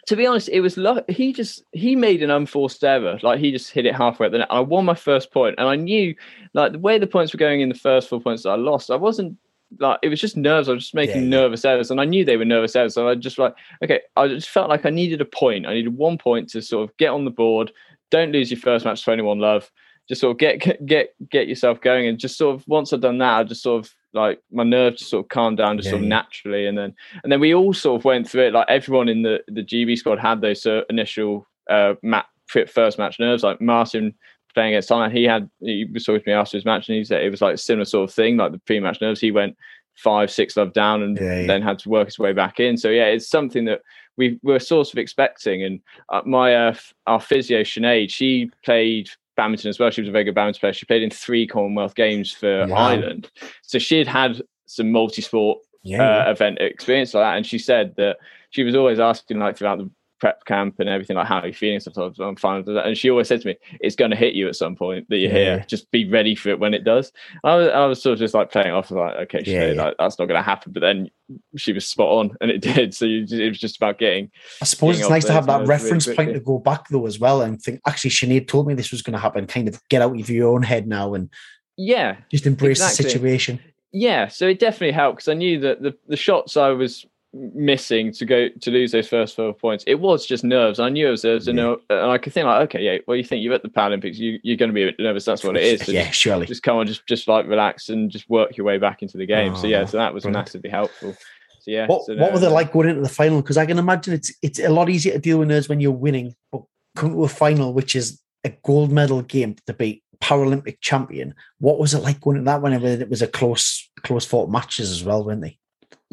[0.07, 1.09] to be honest, it was luck.
[1.09, 3.19] He just he made an unforced error.
[3.23, 4.47] Like he just hit it halfway at the net.
[4.51, 6.15] I won my first point, and I knew
[6.53, 8.91] like the way the points were going in the first four points that I lost.
[8.91, 9.37] I wasn't
[9.79, 10.69] like it was just nerves.
[10.69, 12.93] I was just making yeah, nervous errors, and I knew they were nervous errors.
[12.93, 15.65] So I just like okay, I just felt like I needed a point.
[15.65, 17.71] I needed one point to sort of get on the board.
[18.11, 19.71] Don't lose your first match to anyone love.
[20.07, 23.17] Just sort of get get get yourself going, and just sort of once I'd done
[23.19, 25.91] that, I just sort of like my nerves just sort of calmed down just yeah,
[25.91, 28.53] sort of naturally, and then and then we all sort of went through it.
[28.53, 33.19] Like everyone in the the GB squad had those uh, initial uh, mat, first match
[33.19, 33.43] nerves.
[33.43, 34.13] Like Martin
[34.55, 37.03] playing against Thailand, he had he was talking to me after his match, and he
[37.03, 39.19] said it was like a similar sort of thing, like the pre-match nerves.
[39.19, 39.55] He went
[39.95, 41.47] five, six love down, and yeah, yeah.
[41.47, 42.77] then had to work his way back in.
[42.77, 43.81] So yeah, it's something that
[44.17, 45.63] we were sort of expecting.
[45.63, 46.75] And uh, my uh,
[47.05, 49.91] our physio Sinead, she played badminton as well.
[49.91, 50.73] She was a very good badminton player.
[50.73, 52.75] She played in three Commonwealth Games for wow.
[52.75, 53.29] Ireland,
[53.61, 57.37] so she had had some multi-sport yeah, uh, event experience like that.
[57.37, 58.17] And she said that
[58.49, 59.89] she was always asking like throughout the
[60.25, 62.87] prep camp and everything like how are you feeling sometimes I'm fine with that.
[62.87, 65.17] and she always said to me it's going to hit you at some point that
[65.17, 65.37] you're yeah.
[65.57, 67.11] here just be ready for it when it does
[67.43, 69.83] I was, I was sort of just like playing off like okay yeah, yeah.
[69.83, 71.11] Like, that's not going to happen but then
[71.57, 74.31] she was spot on and it did so you, it was just about getting
[74.63, 77.43] I suppose it's nice to have that reference point to go back though as well
[77.43, 80.19] and think actually Sinead told me this was going to happen kind of get out
[80.19, 81.29] of your own head now and
[81.77, 83.03] yeah just embrace exactly.
[83.03, 83.59] the situation
[83.91, 87.05] yeah so it definitely helped because I knew that the, the shots I was
[87.35, 89.83] missing to go to lose those first four points.
[89.87, 90.79] It was just nerves.
[90.79, 93.17] I knew it was nerves, and, uh, and I could think like, okay, yeah, well,
[93.17, 95.25] you think you're at the Paralympics, you, you're going to be nervous.
[95.25, 95.85] That's what it is.
[95.85, 96.45] So yeah, just, surely.
[96.45, 99.25] Just come on, just just like relax and just work your way back into the
[99.25, 99.53] game.
[99.53, 100.45] Oh, so yeah, oh, so that was brilliant.
[100.45, 101.13] massively helpful.
[101.59, 101.87] So yeah.
[101.87, 103.41] What, so, what were they like going into the final?
[103.41, 105.91] Because I can imagine it's it's a lot easier to deal with nerves when you're
[105.91, 106.63] winning, but
[106.95, 111.33] come to a final, which is a gold medal game to beat Paralympic champion.
[111.59, 114.91] What was it like going into that when it was a close close fought matches
[114.91, 115.57] as well, weren't they?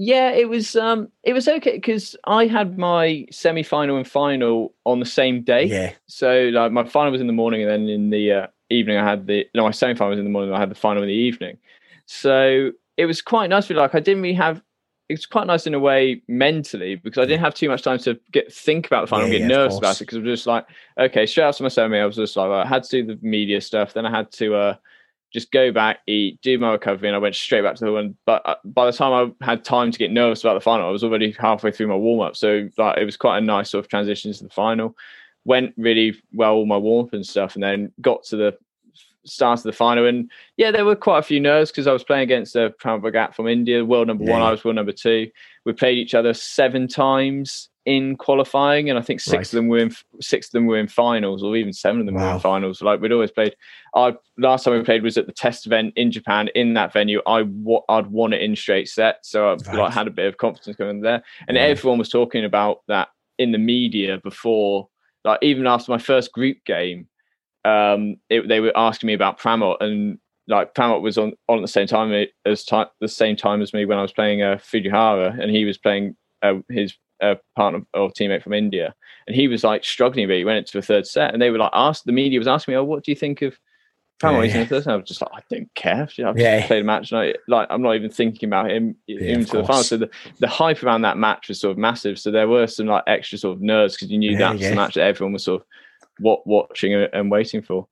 [0.04, 4.74] Yeah, it was um it was okay because I had my semi final and final
[4.84, 5.66] on the same day.
[5.66, 5.92] Yeah.
[6.06, 9.08] So like my final was in the morning and then in the uh, evening I
[9.08, 11.08] had the no my semi final was in the morning I had the final in
[11.08, 11.56] the evening.
[12.06, 14.60] So it was quite nice for like I didn't really have
[15.08, 18.18] it's quite nice in a way mentally because I didn't have too much time to
[18.32, 20.38] get think about the final yeah, and get yeah, nervous about it because I was
[20.38, 20.66] just like,
[20.98, 23.24] okay, straight after my semi, I was just like, well, I had to do the
[23.24, 24.76] media stuff, then I had to uh,
[25.32, 28.16] just go back, eat, do my recovery, and I went straight back to the one.
[28.26, 30.90] But uh, by the time I had time to get nervous about the final, I
[30.90, 32.36] was already halfway through my warm up.
[32.36, 34.96] So like, it was quite a nice sort of transition to the final.
[35.44, 38.58] Went really well, all my warm up and stuff, and then got to the
[39.24, 40.06] start of the final.
[40.06, 43.02] And yeah, there were quite a few nerves because I was playing against the Pramod
[43.02, 44.32] Bhagat from India, world number yeah.
[44.32, 44.42] one.
[44.42, 45.30] I was world number two.
[45.64, 49.46] We played each other seven times in qualifying, and I think six right.
[49.46, 52.14] of them were in six of them were in finals, or even seven of them
[52.14, 52.28] wow.
[52.28, 52.80] were in finals.
[52.80, 53.56] Like we'd always played.
[53.94, 57.20] Our last time we played was at the test event in Japan in that venue.
[57.26, 57.40] I
[57.88, 59.74] I'd won it in straight set, so I right.
[59.74, 61.22] like had a bit of confidence going there.
[61.48, 61.64] And yeah.
[61.64, 63.08] everyone was talking about that
[63.38, 64.88] in the media before,
[65.24, 67.08] like even after my first group game.
[67.64, 70.18] Um, it, they were asking me about Pramod and
[70.48, 73.72] like Pramod was on, on at the same time as time the same time as
[73.72, 77.82] me when I was playing uh, Fujihara, and he was playing uh, his a partner
[77.94, 78.94] or teammate from India,
[79.26, 80.38] and he was like struggling a bit.
[80.38, 82.72] He went into a third set, and they were like, asked the media was asking
[82.72, 83.56] me, "Oh, what do you think of
[84.22, 84.42] yeah, yeah.
[84.42, 86.08] in the third set?" I was just like, I don't care.
[86.26, 86.66] I've yeah.
[86.66, 89.64] played a match, and I, like I'm not even thinking about him yeah, into the
[89.64, 89.84] final.
[89.84, 90.10] So the,
[90.40, 92.18] the hype around that match was sort of massive.
[92.18, 94.74] So there were some like extra sort of nerves because you knew yeah, that's the
[94.74, 95.66] match that everyone was sort of
[96.18, 97.86] what watching and waiting for.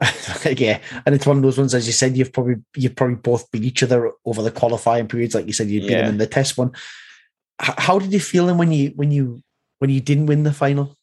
[0.44, 3.50] yeah, and it's one of those ones, as you said, you've probably you've probably both
[3.50, 6.26] beat each other over the qualifying periods, like you said, you beat them in the
[6.26, 6.72] test one
[7.58, 9.40] how did you feel when you when you
[9.78, 10.96] when you didn't win the final?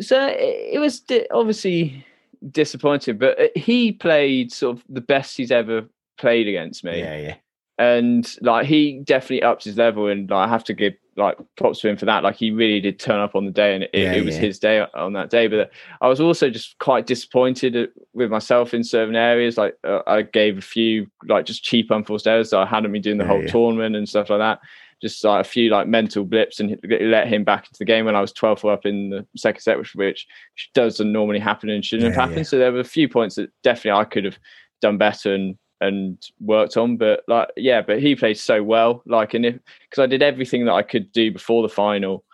[0.00, 2.04] So it was obviously
[2.50, 5.88] disappointing, but uh, he played sort of the best he's ever
[6.18, 7.00] played against me.
[7.00, 7.34] Yeah, yeah.
[7.78, 11.80] and like he definitely ups his level, and like, I have to give like props
[11.80, 12.22] to him for that.
[12.22, 14.42] Like he really did turn up on the day, and it, yeah, it was yeah.
[14.42, 15.46] his day on that day.
[15.46, 15.70] But
[16.00, 19.56] I was also just quite disappointed with myself in certain areas.
[19.56, 23.02] Like uh, I gave a few like just cheap unforced errors that I hadn't been
[23.02, 24.60] doing the yeah, whole tournament and stuff like that.
[25.00, 28.16] Just like a few like mental blips, and let him back into the game when
[28.16, 30.26] I was 12 up in the second set, which which
[30.74, 32.46] doesn't normally happen and shouldn't have happened.
[32.46, 34.38] So there were a few points that definitely I could have
[34.80, 36.96] done better and and worked on.
[36.96, 39.02] But like, yeah, but he played so well.
[39.06, 42.24] Like, and if because I did everything that I could do before the final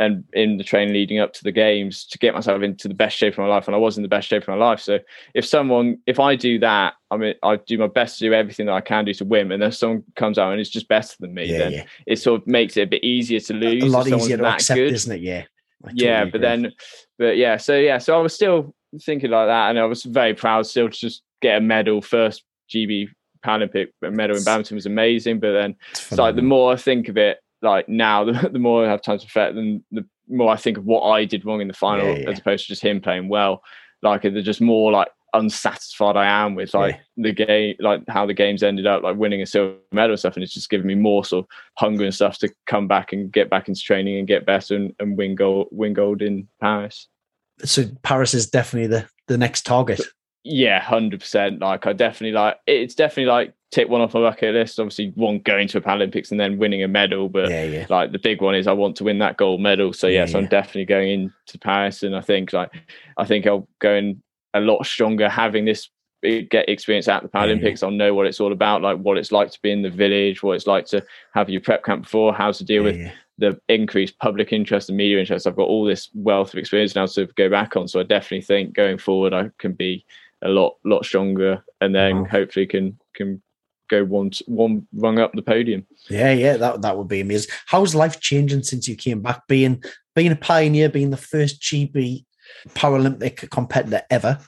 [0.00, 3.16] and in the training leading up to the games to get myself into the best
[3.16, 4.80] shape of my life, and I was in the best shape of my life.
[4.80, 4.98] So
[5.34, 8.66] if someone, if I do that, I mean, I do my best to do everything
[8.66, 11.14] that I can do to win, and then someone comes out and is just better
[11.20, 11.84] than me, yeah, then yeah.
[12.06, 13.84] it sort of makes it a bit easier to lose.
[13.84, 14.92] A lot easier to accept, good.
[14.92, 15.20] isn't it?
[15.20, 15.44] Yeah.
[15.82, 16.30] Totally yeah, agree.
[16.30, 16.72] but then,
[17.18, 20.34] but yeah, so yeah, so I was still thinking like that, and I was very
[20.34, 22.42] proud still to just get a medal first
[22.72, 23.08] GB
[23.44, 25.40] Paralympic medal in badminton was amazing.
[25.40, 28.84] But then it's like the more I think of it, like now, the, the more
[28.84, 31.60] I have time to reflect, then the more I think of what I did wrong
[31.60, 32.30] in the final, yeah, yeah.
[32.30, 33.62] as opposed to just him playing well.
[34.02, 37.24] Like they're just more like unsatisfied I am with like yeah.
[37.24, 40.36] the game, like how the games ended up, like winning a silver medal and stuff.
[40.36, 43.30] And it's just given me more sort of hunger and stuff to come back and
[43.30, 47.08] get back into training and get better and, and win gold, win gold in Paris.
[47.64, 50.00] So Paris is definitely the the next target.
[50.44, 51.60] Yeah, hundred percent.
[51.60, 54.78] Like I definitely like it's definitely like tick one off my bucket list.
[54.78, 57.86] Obviously, one going to a Paralympics and then winning a medal, but yeah, yeah.
[57.88, 59.92] like the big one is I want to win that gold medal.
[59.92, 62.72] So yes, yeah, I'm definitely going into Paris, and I think like
[63.16, 64.22] I think I'll go in
[64.54, 65.88] a lot stronger having this
[66.24, 67.82] eh, get experience at the Paralympics.
[67.82, 70.42] I'll know what it's all about, like what it's like to be in the village,
[70.42, 71.04] what it's like to
[71.34, 75.18] have your prep camp before, how to deal with the increased public interest and media
[75.18, 75.46] interest.
[75.46, 77.88] I've got all this wealth of experience now to go back on.
[77.88, 80.04] So I definitely think going forward I can be
[80.42, 82.24] a lot lot stronger, and then wow.
[82.24, 83.40] hopefully can can
[83.90, 85.86] go one one rung up the podium.
[86.08, 87.50] Yeah, yeah, that that would be amazing.
[87.66, 89.46] How's life changing since you came back?
[89.48, 89.82] Being
[90.14, 92.24] being a pioneer, being the first GB
[92.70, 94.38] Paralympic competitor ever.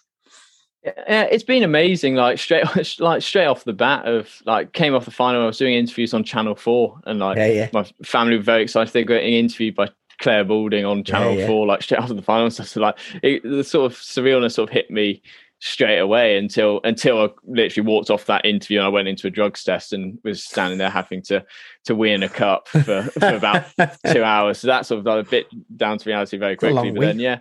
[0.84, 2.16] Yeah, it's been amazing.
[2.16, 2.64] Like straight,
[3.00, 5.42] like straight off the bat of like came off the final.
[5.42, 7.68] I was doing interviews on Channel Four, and like yeah, yeah.
[7.72, 8.92] my family were very excited.
[8.92, 9.90] They got getting interviewed by
[10.20, 12.68] Clare Balding on Channel yeah, Four, like straight after the final stuff.
[12.68, 15.22] So like it, the sort of surrealness sort of hit me
[15.64, 19.30] straight away until until I literally walked off that interview and I went into a
[19.30, 21.44] drugs test and was standing there having to
[21.84, 23.66] to win a cup for, for about
[24.12, 24.58] two hours.
[24.58, 25.46] So that sort of got a bit
[25.76, 26.90] down to reality very quickly.
[26.90, 27.00] But week.
[27.00, 27.38] then yeah,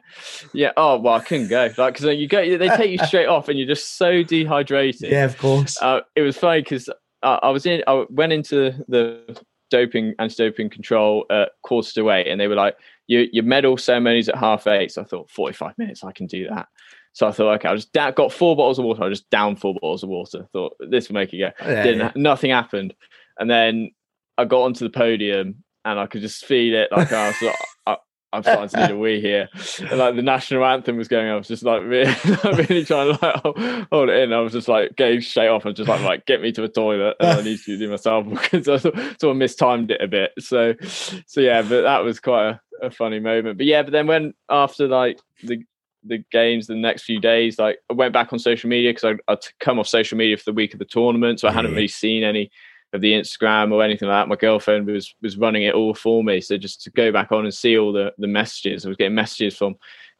[0.54, 0.72] yeah.
[0.78, 3.58] Oh well, I couldn't go like because you go they take you straight off and
[3.58, 5.12] you're just so dehydrated.
[5.12, 5.82] Yeah, of course.
[5.82, 6.90] Uh, it was funny because
[7.24, 9.42] uh, I was in I went into the
[9.72, 12.76] doping anti-doping control at quarter to eight and they were like
[13.08, 16.48] your your medal ceremonies at half eight so i thought 45 minutes i can do
[16.50, 16.68] that
[17.14, 19.04] so I thought, okay, I just da- got four bottles of water.
[19.04, 20.48] I just down four bottles of water.
[20.54, 21.52] Thought this will make it go.
[21.60, 22.12] Oh, yeah, Didn't yeah.
[22.16, 22.94] nothing happened,
[23.38, 23.92] and then
[24.38, 26.92] I got onto the podium and I could just feel it.
[26.92, 27.56] Like I was,
[27.88, 27.98] I,
[28.34, 29.50] I'm starting to need a wee here.
[29.80, 33.20] And like the national anthem was going, I was just like really, really trying to
[33.22, 34.34] like hold it in.
[34.34, 36.70] I was just like getting straight off and just like like get me to a
[36.70, 40.32] toilet and I need to do myself because I sort of mistimed it a bit.
[40.40, 43.58] So so yeah, but that was quite a, a funny moment.
[43.58, 45.64] But yeah, but then when after like the
[46.04, 47.60] the games the next few days.
[47.60, 50.46] Like i went back on social media because I, would come off social media for
[50.46, 52.52] the week of the tournament so i hadn't really seen any
[52.94, 54.28] of the instagram or anything like that.
[54.28, 57.46] My girlfriend was was running it all for me so just to go back on
[57.46, 59.76] and see all the the messages i was getting messages from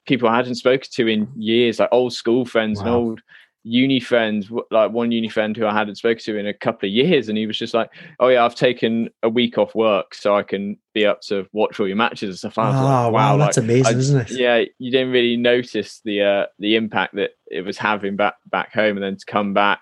[0.06, 2.86] people i hadn't spoken to in years like old school friends wow.
[2.86, 3.22] and old
[3.64, 6.94] uni friend, like one uni friend who I hadn't spoken to in a couple of
[6.94, 7.90] years, and he was just like,
[8.20, 11.80] "Oh yeah, I've taken a week off work so I can be up to watch
[11.80, 14.32] all your matches and stuff." oh, like, wow, wow, that's like, amazing, I, isn't it?
[14.32, 18.74] Yeah, you didn't really notice the uh, the impact that it was having back back
[18.74, 19.82] home, and then to come back,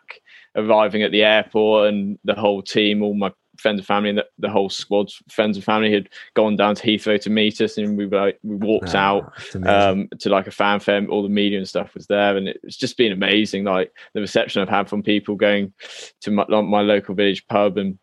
[0.56, 4.26] arriving at the airport, and the whole team, all my friends and family and the,
[4.40, 7.98] the whole squad, friends and family had gone down to Heathrow to meet us, and
[7.98, 9.34] we like we walked oh, out
[9.66, 11.06] um, to like a fan fair.
[11.08, 13.64] All the media and stuff was there, and it's just been amazing.
[13.64, 15.74] Like the reception I've had from people going
[16.22, 17.98] to my, my local village pub and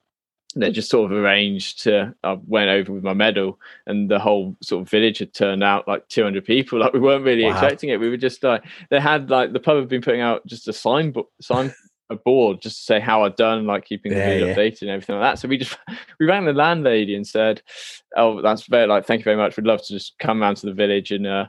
[0.56, 4.56] they just sort of arranged to I went over with my medal and the whole
[4.62, 7.50] sort of village had turned out like 200 people like we weren't really wow.
[7.50, 10.44] expecting it we were just like they had like the pub had been putting out
[10.46, 11.72] just a sign book sign
[12.10, 15.16] a board just to say how I'd done, like keeping the yeah, updated and everything
[15.16, 15.38] like that.
[15.38, 15.76] So we just
[16.20, 17.62] we rang the landlady and said,
[18.16, 19.56] "Oh, that's very like thank you very much.
[19.56, 21.46] We'd love to just come around to the village and uh,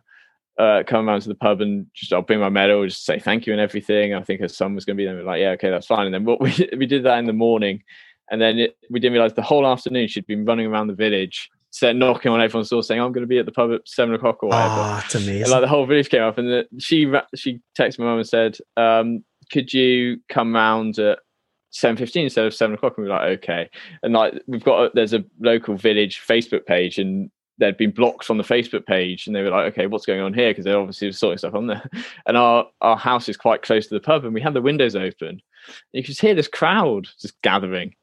[0.57, 3.45] uh, come around to the pub and just I'll bring my medal, just say thank
[3.45, 5.15] you and everything." I think her son was going to be there.
[5.15, 6.05] We like, yeah, okay, that's fine.
[6.05, 7.83] And then what we we did that in the morning,
[8.31, 11.49] and then it, we didn't realize the whole afternoon she'd been running around the village
[11.77, 14.15] said knocking on everyone's door saying I'm going to be at the pub at seven
[14.15, 14.73] o'clock or whatever.
[14.73, 15.43] Oh, that's amazing.
[15.43, 18.27] And, like the whole village came up and the, she she texted my mum and
[18.27, 21.19] said, um, could you come round at
[21.71, 23.69] seven fifteen instead of seven o'clock, and we are like, okay.
[24.03, 28.29] And like we've got a, there's a local village Facebook page, and they'd been blocked
[28.29, 30.51] on the Facebook page, and they were like, okay, what's going on here?
[30.51, 31.83] Because they obviously were sorting stuff on there.
[32.25, 34.95] And our our house is quite close to the pub, and we had the windows
[34.95, 35.41] open.
[35.93, 37.95] You could just hear this crowd just gathering.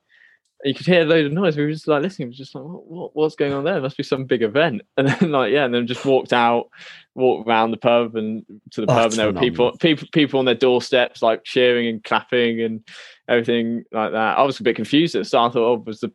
[0.64, 1.56] You could hear a load of noise.
[1.56, 2.28] We were just like listening.
[2.28, 3.76] We were just like, what, what, what's going on there?
[3.76, 4.82] It must be some big event.
[4.96, 6.68] And then like, yeah, and then just walked out,
[7.14, 10.38] walked around the pub and to the oh, pub, and there were people, people, people
[10.38, 12.80] on their doorsteps, like cheering and clapping and
[13.28, 14.38] everything like that.
[14.38, 15.50] I was a bit confused at the start.
[15.50, 16.12] I thought, oh, was the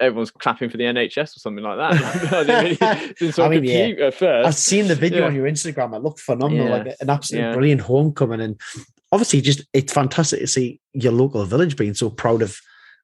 [0.00, 2.32] everyone's clapping for the NHS or something like that.
[2.32, 2.80] I didn't
[3.20, 4.06] really, I mean, yeah.
[4.06, 4.46] at first.
[4.46, 5.26] I've seen the video yeah.
[5.26, 5.94] on your Instagram.
[5.94, 6.76] It looked phenomenal, yeah.
[6.76, 8.60] like an absolutely brilliant homecoming, and
[9.12, 12.58] obviously, just it's fantastic to see your local village being so proud of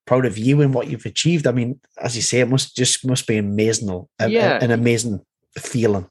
[0.06, 1.46] proud of you and what you've achieved.
[1.46, 4.58] I mean, as you say, it must just must be amazing, yeah.
[4.62, 5.24] an amazing
[5.58, 6.08] feeling.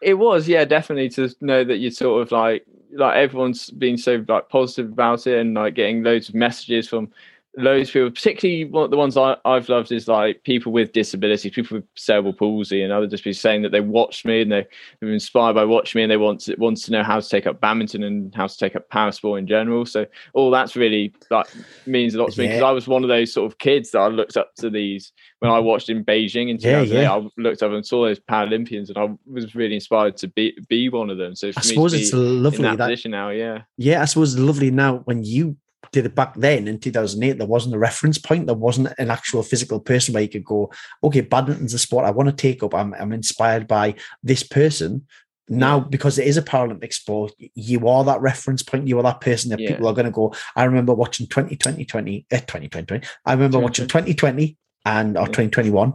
[0.00, 4.24] It was, yeah, definitely to know that you sort of like like everyone's been so
[4.28, 7.10] like positive about it and like getting loads of messages from
[7.56, 10.92] loads of people, particularly one of the ones I, have loved is like people with
[10.92, 14.66] disabilities, people with cerebral palsy, and just be saying that they watched me and they,
[15.00, 17.46] they're inspired by watching me and they want to, want to know how to take
[17.46, 19.86] up badminton and how to take up para sport in general.
[19.86, 21.46] So all that's really like
[21.86, 24.00] means a lot to me because I was one of those sort of kids that
[24.00, 26.88] I looked up to these when I watched in Beijing in 2008.
[26.92, 27.14] Yeah, yeah.
[27.14, 30.88] I looked up and saw those Paralympians and I was really inspired to be be
[30.88, 31.34] one of them.
[31.34, 33.30] So I suppose it's lovely that, that position now.
[33.30, 34.02] Yeah, yeah.
[34.02, 35.56] I suppose lovely now when you
[35.94, 39.44] did it back then in 2008 there wasn't a reference point there wasn't an actual
[39.44, 40.70] physical person where you could go
[41.04, 45.06] okay badminton's a sport i want to take up i'm, I'm inspired by this person.
[45.46, 49.20] Now because it is a paralympic sport you are that reference point you are that
[49.20, 49.68] person that yeah.
[49.68, 53.86] people are going to go i remember watching 2020 20, eh, 2020 i remember watching
[53.86, 55.92] 2020 and or 2021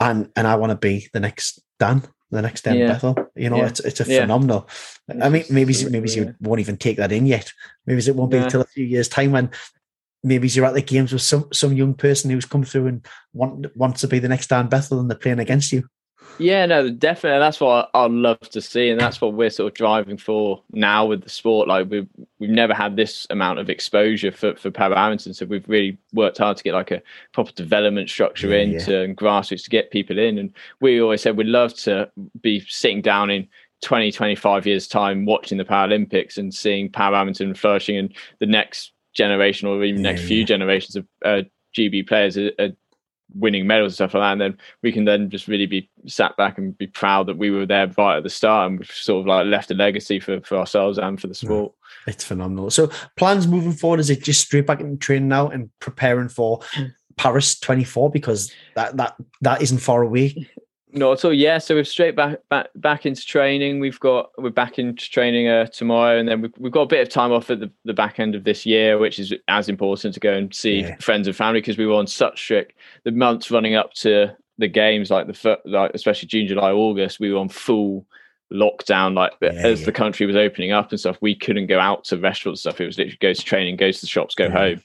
[0.00, 2.98] and and i want to be the next dan the next Dan yeah.
[3.34, 3.66] You know, yeah.
[3.66, 4.20] it's it's a yeah.
[4.20, 4.68] phenomenal.
[5.08, 7.52] I mean, maybe maybe you won't even take that in yet.
[7.86, 9.50] Maybe it won't be until a few years' time when
[10.22, 13.74] maybe you're at the games with some some young person who's come through and want
[13.76, 15.88] wants to be the next Dan Bethell and they're playing against you.
[16.38, 17.38] Yeah, no, definitely.
[17.38, 21.04] That's what I'd love to see, and that's what we're sort of driving for now
[21.04, 21.68] with the sport.
[21.68, 22.08] Like we've
[22.38, 26.38] we've never had this amount of exposure for for para badminton, so we've really worked
[26.38, 27.02] hard to get like a
[27.32, 29.00] proper development structure yeah, into yeah.
[29.00, 30.38] and grassroots to get people in.
[30.38, 32.10] And we always said we'd love to
[32.40, 33.46] be sitting down in
[33.82, 38.92] 20, 25 years time watching the Paralympics and seeing para badminton flourishing, and the next
[39.12, 41.42] generation or even yeah, next few generations of uh,
[41.76, 42.70] GB players are, are
[43.34, 44.32] winning medals and stuff like that.
[44.32, 47.50] And then we can then just really be sat back and be proud that we
[47.50, 50.40] were there right at the start and we've sort of like left a legacy for,
[50.40, 51.72] for ourselves and for the sport.
[52.06, 52.70] It's phenomenal.
[52.70, 56.60] So plans moving forward, is it just straight back into training now and preparing for
[56.74, 56.92] mm.
[57.16, 60.48] Paris 24 because that that that isn't far away.
[60.92, 61.32] Not at all.
[61.32, 63.78] Yeah, so we're straight back back back into training.
[63.78, 67.00] We've got we're back into training uh, tomorrow, and then we've, we've got a bit
[67.00, 70.14] of time off at the, the back end of this year, which is as important
[70.14, 70.96] to go and see yeah.
[70.96, 74.68] friends and family because we were on such strict the months running up to the
[74.68, 78.04] games, like the like especially June, July, August, we were on full
[78.52, 79.86] lockdown, like yeah, as yeah.
[79.86, 82.80] the country was opening up and stuff, we couldn't go out to restaurants and stuff.
[82.80, 84.50] It was literally go to training, go to the shops, go yeah.
[84.50, 84.82] home,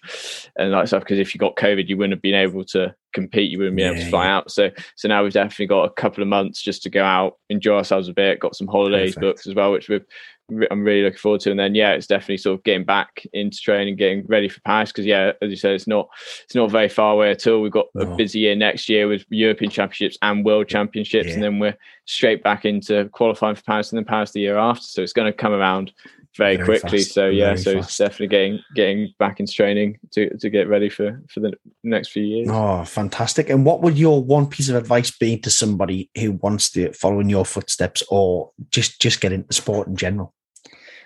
[0.57, 1.03] and like stuff.
[1.03, 3.49] Because if you got COVID, you wouldn't have been able to compete.
[3.49, 4.51] You wouldn't be able to fly out.
[4.51, 7.77] So, so now we've definitely got a couple of months just to go out, enjoy
[7.77, 8.39] ourselves a bit.
[8.39, 9.21] Got some holidays Perfect.
[9.21, 10.05] booked as well, which we've
[10.49, 11.51] I'm really looking forward to.
[11.51, 14.91] And then yeah, it's definitely sort of getting back into training, getting ready for Paris
[14.91, 16.09] because yeah, as you said, it's not
[16.43, 17.61] it's not very far away at all.
[17.61, 18.11] We've got no.
[18.11, 21.33] a busy year next year with European Championships and World Championships, yeah.
[21.33, 24.85] and then we're straight back into qualifying for Paris and then Paris the year after.
[24.85, 25.91] So it's going to come around
[26.35, 26.99] very, very quickly.
[26.99, 27.13] Fast.
[27.13, 27.89] So yeah, so fast.
[27.89, 32.09] it's definitely getting getting back into training to to get ready for for the next
[32.09, 32.49] few years.
[32.51, 33.49] Oh, fantastic!
[33.49, 37.19] And what would your one piece of advice be to somebody who wants to follow
[37.19, 40.33] in your footsteps or just just get into sport in general?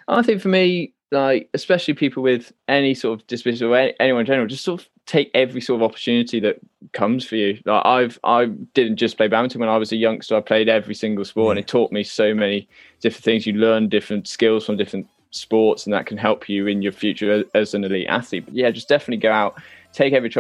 [0.10, 4.22] I think for me, like especially people with any sort of disability or any, anyone
[4.22, 6.60] in general, just sort of take every sort of opportunity that
[6.94, 7.60] comes for you.
[7.66, 10.36] Like I've I didn't just play badminton when I was a youngster.
[10.36, 12.68] I played every single sport, and it taught me so many
[13.02, 13.48] different things.
[13.48, 17.44] You learn different skills from different sports, and that can help you in your future
[17.54, 18.46] as an elite athlete.
[18.46, 19.62] But yeah, just definitely go out,
[19.94, 20.32] take every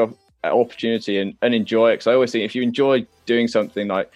[0.43, 1.93] opportunity, and, and enjoy it.
[1.93, 4.11] Because I always think if you enjoy doing something like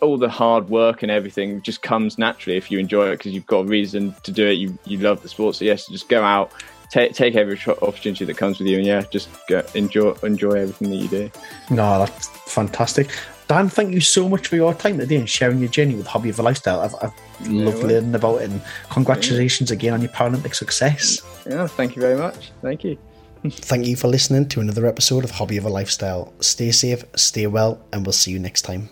[0.00, 3.46] all the hard work and everything just comes naturally if you enjoy it because you've
[3.46, 4.52] got a reason to do it.
[4.54, 6.52] You you love the sport, so yes, just go out,
[6.90, 10.90] take take every opportunity that comes with you, and yeah, just go, enjoy enjoy everything
[10.90, 11.30] that you do.
[11.70, 13.10] No, that's fantastic.
[13.48, 16.28] Dan, thank you so much for your time today and sharing your journey with Hobby
[16.28, 16.80] of a Lifestyle.
[16.80, 17.86] I've, I've yeah, loved well.
[17.86, 19.76] learning about it and congratulations yeah.
[19.76, 21.22] again on your Paralympic success.
[21.48, 22.50] Yeah, thank you very much.
[22.60, 22.98] Thank you.
[23.48, 26.34] thank you for listening to another episode of Hobby of a Lifestyle.
[26.40, 28.90] Stay safe, stay well, and we'll see you next time.